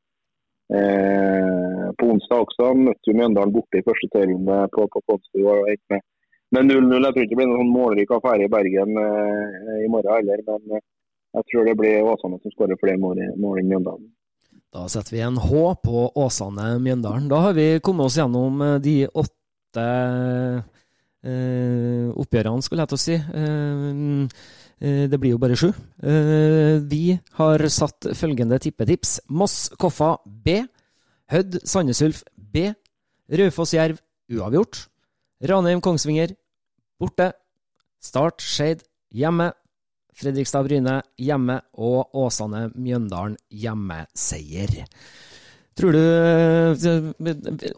Eh, 0.72 1.88
på 1.98 2.06
onsdag 2.14 2.46
også 2.46 2.70
møtte 2.78 3.10
vi 3.10 3.18
Mjøndalen 3.18 3.52
borte 3.52 3.80
i 3.80 3.84
første 3.84 4.08
serierunde 4.12 4.56
på, 4.72 4.86
på 4.88 5.16
og 5.18 5.66
gikk 5.68 5.82
med 5.92 6.04
med 6.52 6.70
0-0. 6.70 7.04
Jeg 7.06 7.14
tror 7.14 7.24
ikke 7.24 7.34
det 7.34 7.40
blir 7.40 7.52
noen 7.52 7.70
målrik 7.72 8.12
affære 8.14 8.46
i 8.46 8.50
Bergen 8.52 8.98
eh, 9.02 9.78
i 9.84 9.90
morgen 9.92 10.16
heller. 10.16 10.42
Men 10.48 10.78
eh, 10.78 10.84
jeg 11.38 11.48
tror 11.50 11.68
det 11.68 11.76
blir 11.80 12.08
Åsane 12.12 12.40
som 12.42 12.54
skårer 12.54 12.80
flere 12.80 13.00
mål, 13.00 13.22
mål 13.40 13.62
enn 13.62 13.70
Mjøndalen. 13.70 14.10
Da 14.72 14.86
setter 14.88 15.16
vi 15.16 15.24
en 15.24 15.40
H 15.40 15.62
på 15.84 16.06
Åsane-Mjøndalen. 16.16 17.28
Da 17.28 17.42
har 17.46 17.56
vi 17.56 17.66
kommet 17.84 18.08
oss 18.08 18.18
gjennom 18.20 18.60
eh, 18.64 18.78
de 18.84 18.96
åtte 19.08 19.86
eh, 21.24 22.10
oppgjørene, 22.24 22.64
skulle 22.64 22.84
jeg 22.84 22.92
til 22.92 23.00
å 23.00 23.06
si. 23.06 23.16
Eh, 24.82 25.06
det 25.08 25.18
blir 25.20 25.36
jo 25.36 25.40
bare 25.42 25.56
sju. 25.58 25.68
Eh, 26.02 26.82
vi 26.90 27.18
har 27.38 27.66
satt 27.70 28.12
følgende 28.18 28.58
tippetips. 28.58 29.20
Moss 29.30 29.68
Koffa 29.78 30.16
B. 30.26 30.62
Hødd 31.32 31.60
Sandnes 31.64 32.02
Ulf 32.02 32.24
B. 32.34 32.72
Raufoss 33.32 33.76
Jerv 33.76 34.00
uavgjort. 34.32 34.86
Ranheim 35.48 35.80
Kongsvinger 35.82 36.34
borte. 37.02 37.32
Start 38.02 38.42
Skeid 38.42 38.86
hjemme. 39.14 39.50
Fredrikstad 40.16 40.66
Bryne 40.68 41.00
hjemme. 41.20 41.60
Og 41.76 42.14
Åsane 42.22 42.68
Mjøndalen 42.74 43.36
hjemmeseier. 43.50 44.82
Tror 45.72 45.96
du 45.96 46.02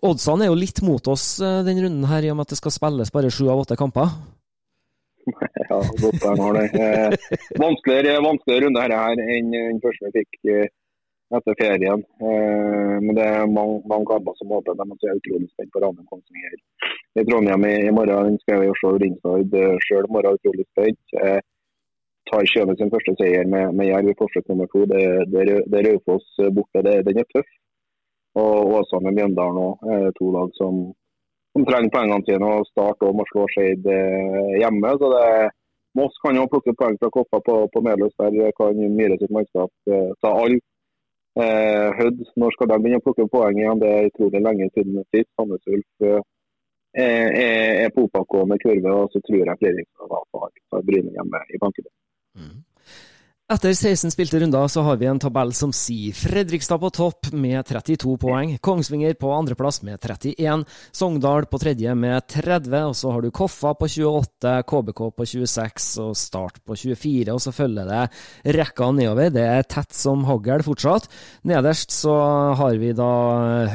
Oddsene 0.03 0.47
er 0.47 0.51
jo 0.51 0.59
litt 0.59 0.81
mot 0.83 1.07
oss 1.13 1.37
den 1.39 1.79
runden 1.79 2.07
her, 2.11 2.25
i 2.27 2.31
og 2.33 2.41
med 2.41 2.49
at 2.49 2.55
det 2.55 2.59
skal 2.59 2.75
spilles 2.75 3.13
bare 3.15 3.31
sju 3.31 3.47
av 3.47 3.63
åtte 3.65 3.79
kamper? 3.79 4.11
Ja, 5.65 5.79
godt 5.81 6.21
de 6.21 6.33
har 6.37 6.57
det. 6.59 6.65
Eh, 6.77 7.39
vanskeligere, 7.57 8.19
vanskeligere 8.21 8.67
runde 8.67 8.83
her 8.83 8.93
enn 9.25 9.47
den 9.55 9.79
første 9.81 10.11
vi 10.11 10.21
fikk 10.21 10.51
etter 11.39 11.57
ferien. 11.61 12.05
Eh, 12.29 12.97
men 13.05 13.17
det 13.17 13.25
er 13.25 13.51
mange, 13.51 13.81
mange 13.91 14.09
kamper 14.11 14.37
som 14.39 14.53
håper 14.55 14.77
de 14.79 14.87
er 15.09 15.19
utrolig 15.19 15.49
spent 15.51 15.73
på 15.73 15.83
Ranheim 15.83 16.07
Kongsvinger 16.11 16.57
i 17.21 17.25
Trondheim 17.29 17.67
i, 17.71 17.91
morgen. 17.97 18.31
Den 18.31 18.39
skal 18.43 18.63
vi 18.63 18.71
se 18.81 18.93
Ringsdal 19.03 19.45
sjøl 19.87 20.09
i 20.09 20.15
morgen, 20.17 20.39
utrolig 20.39 20.67
spent. 20.73 21.19
Eh, 21.23 21.41
tar 22.31 22.49
Kjøne 22.53 22.77
sin 22.77 22.93
første 22.93 23.17
seier 23.21 23.49
med, 23.49 23.75
med 23.77 23.91
Jerv 23.91 24.11
i 24.11 24.19
forsøk 24.19 24.49
nummer 24.49 24.69
to. 24.73 24.85
Det, 24.91 25.03
det, 25.33 25.45
det 25.71 25.81
er 25.81 25.91
Raufoss 25.91 26.29
borte. 26.57 26.85
Det, 26.87 27.01
den 27.09 27.21
er 27.21 27.31
tøff. 27.33 27.51
Og 28.41 28.77
Åsane 28.79 29.11
og 29.11 29.17
Mjøndalen 29.17 29.61
òg 29.63 29.91
er 29.95 30.15
to 30.19 30.31
lag 30.35 30.55
som, 30.59 30.79
som 31.55 31.67
trenger 31.69 31.93
poengene 31.95 32.27
sine. 32.27 32.49
og 32.49 32.67
Start 32.73 33.05
og 33.07 33.19
må 33.19 33.27
slå 33.31 33.47
Skeid 33.53 33.87
eh, 33.87 34.57
hjemme. 34.63 34.97
så 35.01 35.13
det 35.17 35.29
Moss 35.95 36.17
kan 36.19 36.35
jo 36.35 36.49
plukke 36.51 36.73
poeng 36.75 36.97
fra 36.99 37.07
Koppa 37.15 37.39
på, 37.47 37.55
på 37.71 37.81
Melhus. 37.87 38.15
Der 38.19 38.51
kan 38.59 38.79
Myhre 38.97 39.19
sitt 39.21 39.31
mannskap 39.31 39.71
eh, 39.87 40.11
ta 40.25 40.33
alle. 40.35 40.59
Eh, 41.43 41.89
Hødd, 41.99 42.21
når 42.39 42.55
skal 42.55 42.69
de 42.71 42.77
begynne 42.79 43.01
å 43.01 43.05
plukke 43.05 43.27
poeng 43.33 43.59
igjen? 43.59 43.81
Det 43.83 43.91
er 43.91 44.11
utrolig 44.11 44.43
lenge 44.45 44.69
siden 44.71 45.01
sist. 45.11 45.31
Sandnes 45.35 45.67
Ulf 45.67 46.07
eh, 46.07 46.21
er, 47.07 47.25
er 47.87 47.91
på 47.95 48.07
oppadgående 48.07 48.61
kurve, 48.63 48.93
og 49.01 49.11
så 49.11 49.23
tror 49.27 49.43
jeg 49.43 49.61
Fredrikstad 49.63 50.15
har 50.15 50.85
Bryne 50.87 51.15
hjemme 51.17 51.43
i 51.51 51.61
banken. 51.65 51.91
Mm. 52.39 52.61
Etter 53.45 53.75
16 53.77 54.09
spilte 54.09 54.39
runder 54.41 54.69
så 54.73 54.81
har 54.87 54.97
vi 54.97 55.05
en 55.05 55.19
tabell 55.21 55.51
som 55.53 55.69
sier 55.77 56.17
Fredrikstad 56.17 56.81
på 56.81 56.89
topp 56.97 57.27
med 57.37 57.61
32 57.69 58.15
poeng, 58.23 58.55
Kongsvinger 58.65 59.19
på 59.21 59.29
andreplass 59.37 59.83
med 59.85 59.99
31, 60.01 60.63
Sogndal 60.97 61.45
på 61.53 61.61
tredje 61.61 61.93
med 61.93 62.25
30, 62.33 62.79
og 62.89 62.97
så 62.97 63.13
har 63.13 63.21
du 63.21 63.29
Koffa 63.37 63.75
på 63.77 63.85
28, 63.85 64.55
KBK 64.65 65.03
på 65.19 65.27
26 65.29 65.89
og 66.07 66.17
Start 66.17 66.63
på 66.65 66.73
24, 66.73 67.35
og 67.35 67.43
så 67.45 67.53
følger 67.53 67.91
det 67.91 68.55
rekka 68.57 68.89
nedover. 68.97 69.29
Det 69.37 69.45
er 69.45 69.69
tett 69.69 69.93
som 69.93 70.25
hagl 70.25 70.65
fortsatt. 70.65 71.11
Nederst 71.45 71.93
så 71.93 72.17
har 72.57 72.81
vi 72.81 72.95
da 72.97 73.11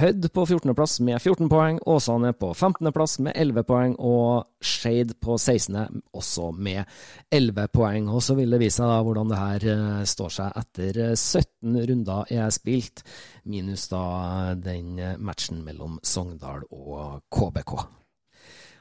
Hødd 0.01 0.32
på 0.34 0.47
14.-plass 0.49 0.97
med 1.05 1.21
14 1.21 1.45
poeng, 1.45 1.77
Åsane 1.86 2.34
på 2.34 2.55
15.-plass 2.55 3.19
med 3.21 3.38
11 3.38 3.69
poeng, 3.69 3.93
og 4.01 4.49
Skeid 4.65 5.13
på 5.21 5.38
16., 5.38 6.01
også 6.10 6.49
med 6.58 6.89
11 7.29 7.69
poeng. 7.69 8.10
Og 8.10 8.25
så 8.25 8.34
vil 8.34 8.49
det 8.49 8.63
vise 8.65 8.82
seg 8.82 8.89
da 8.89 8.97
hvordan 9.05 9.29
det 9.29 9.38
her 9.39 9.59
her 9.60 10.02
eh, 10.02 10.04
står 10.08 10.34
seg 10.34 10.60
etter 10.60 11.00
17 11.15 11.76
eh, 11.76 11.86
runder 11.89 12.32
er 12.34 12.50
spilt, 12.54 13.04
minus 13.50 13.88
da 13.91 14.56
den 14.56 15.00
eh, 15.00 15.17
matchen 15.17 15.63
mellom 15.65 16.00
Sogndal 16.04 16.65
og 16.72 17.22
KBK. 17.34 17.76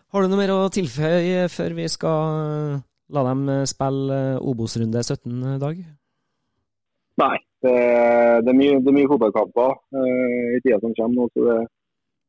Har 0.08 0.24
du 0.24 0.30
noe 0.30 0.40
mer 0.40 0.54
å 0.54 0.68
tilføye 0.72 1.48
før 1.52 1.76
vi 1.76 1.88
skal 1.92 2.78
la 3.12 3.24
dem 3.28 3.48
spille 3.68 4.20
Obos-runde 4.40 5.02
17, 5.04 5.58
Dag? 5.60 5.82
Nei, 7.18 7.36
det, 7.64 7.74
er 7.74 8.56
mye, 8.56 8.78
det 8.78 8.88
er 8.92 8.96
mye 8.96 9.10
fotballkamper 9.10 9.74
uh, 9.74 10.46
i 10.54 10.60
tida 10.62 10.78
som 10.80 10.94
kommer 10.94 11.16
nå. 11.16 11.26
så 11.34 11.44
det, 11.48 11.56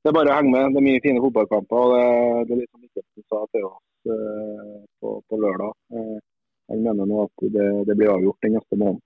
det, 0.02 0.10
er 0.10 0.16
bare 0.18 0.34
å 0.34 0.38
henge 0.40 0.54
med. 0.56 0.74
Det 0.74 0.82
er 0.82 0.88
mye 0.88 1.04
fine 1.04 1.22
fotballkamper. 1.24 1.84
og 1.84 1.94
Det, 1.94 2.48
det 2.50 2.56
er 2.56 2.62
litt 2.64 2.72
som 2.72 2.82
Mikkelsen 2.82 3.28
sa 3.30 3.44
til 3.54 3.68
oss 3.70 4.10
uh, 4.10 4.80
på, 5.00 5.14
på, 5.30 5.42
lørdag. 5.44 5.76
Uh, 5.94 6.18
han 6.69 6.84
mener 6.86 7.10
nå 7.10 7.23
at 7.25 7.47
det, 7.55 7.69
det 7.89 7.95
blir 7.97 8.12
avgjort 8.13 8.45
den 8.45 8.58
neste 8.58 8.77
måneden. 8.79 9.05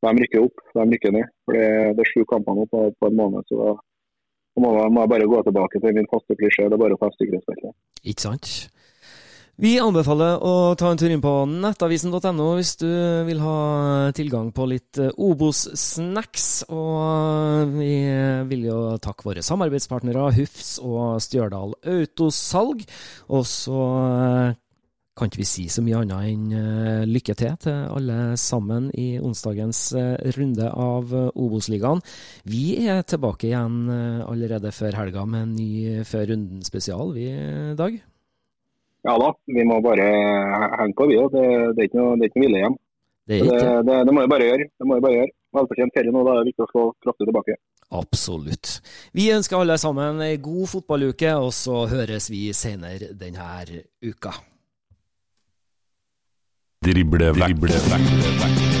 De 0.00 0.12
rykker 0.16 0.46
opp, 0.46 0.62
de 0.74 0.86
rykker 0.94 1.14
ned. 1.16 1.32
For 1.44 1.56
Det, 1.56 1.70
det 1.96 2.04
er 2.04 2.10
sju 2.10 2.24
kamper 2.28 2.56
nå 2.56 2.66
på, 2.72 2.86
på, 2.96 3.10
en 3.10 3.18
måned. 3.18 3.44
så 3.48 3.58
da, 3.60 3.72
må, 4.60 4.72
må 4.88 5.04
jeg 5.04 5.12
bare 5.14 5.30
gå 5.32 5.40
tilbake 5.46 5.80
til 5.80 5.96
min 5.96 6.08
faste 6.12 6.36
klisjé. 6.40 6.68
Det 6.68 6.78
er 6.78 6.84
bare 6.84 6.96
å 6.96 7.02
feste 7.02 7.24
sikkerhetsbeltet. 7.24 7.76
Ikke 8.04 8.28
sant? 8.28 8.54
Vi 9.60 9.74
anbefaler 9.76 10.38
å 10.40 10.72
ta 10.80 10.88
en 10.88 10.96
tur 10.96 11.12
inn 11.12 11.20
på 11.20 11.34
nettavisen.no 11.50 12.46
hvis 12.56 12.70
du 12.80 12.88
vil 13.26 13.42
ha 13.44 13.56
tilgang 14.16 14.48
på 14.56 14.64
litt 14.70 14.96
eh, 14.96 15.12
Obos-snacks. 15.20 16.46
Og 16.72 17.74
vi 17.74 17.92
vil 18.48 18.64
jo 18.70 18.78
takke 19.04 19.28
våre 19.28 19.44
samarbeidspartnere 19.44 20.30
Hufs 20.38 20.78
og 20.80 21.20
Stjørdal 21.20 21.76
Autosalg. 21.92 22.86
Og 23.28 23.44
så 23.44 23.84
eh, 24.14 24.56
kan 25.20 25.30
ikke 25.30 25.42
vi 25.42 25.48
si 25.48 25.66
så 25.72 25.84
mye 25.84 26.00
annet 26.00 26.30
enn 26.30 26.46
uh, 26.54 27.02
lykke 27.08 27.36
til 27.36 27.56
til 27.60 27.76
alle 27.92 28.18
sammen 28.40 28.88
i 28.98 29.08
onsdagens 29.20 29.82
uh, 29.96 30.16
runde 30.36 30.68
av 30.70 31.12
uh, 31.12 31.28
Obos-ligaen. 31.36 32.00
Vi 32.48 32.80
er 32.88 33.04
tilbake 33.04 33.50
igjen 33.50 33.82
allerede 33.90 34.72
før 34.74 34.96
helga 35.02 35.26
med 35.28 35.46
en 35.46 35.56
ny 35.56 35.70
Før 36.08 36.30
runden-spesial, 36.32 37.12
vi, 37.14 37.26
Dag? 37.78 37.98
Ja 39.06 39.16
da, 39.20 39.30
vi 39.48 39.64
må 39.64 39.78
bare 39.84 40.06
henge 40.80 40.96
på, 40.96 41.08
vi 41.08 41.18
òg. 41.20 41.32
Det, 41.32 41.44
det, 41.76 41.84
er 41.84 41.88
ikke 41.88 42.00
noe, 42.00 42.16
det 42.20 42.32
hvile 42.34 42.64
hjem. 42.64 42.76
Det, 43.30 43.38
det, 43.46 43.60
det, 43.86 43.98
det, 44.08 44.14
må 44.14 44.24
vi 44.24 44.32
bare 44.32 44.48
gjøre. 44.48 44.66
Det 44.74 44.88
må 44.88 44.98
vi 44.98 45.04
bare 45.06 45.18
gjøre. 45.20 45.34
Velfortjent 45.56 45.96
ferie 45.96 46.14
nå, 46.14 46.24
da 46.26 46.34
er 46.34 46.42
det 46.42 46.50
viktig 46.52 46.66
å 46.66 46.70
slå 46.72 46.84
kraftig 47.04 47.28
tilbake. 47.30 47.56
Absolutt. 48.00 48.76
Vi 49.16 49.30
ønsker 49.34 49.58
alle 49.58 49.78
sammen 49.82 50.22
ei 50.22 50.36
god 50.42 50.68
fotballuke, 50.70 51.32
og 51.42 51.50
så 51.56 51.84
høres 51.90 52.30
vi 52.30 52.48
senere 52.56 53.12
denne 53.18 53.82
uka. 54.06 54.36
Drible 56.80 57.26
vekk, 57.36 57.58
drible 57.60 57.76
vekk, 57.92 58.06
drible 58.08 58.38
vekk. 58.40 58.80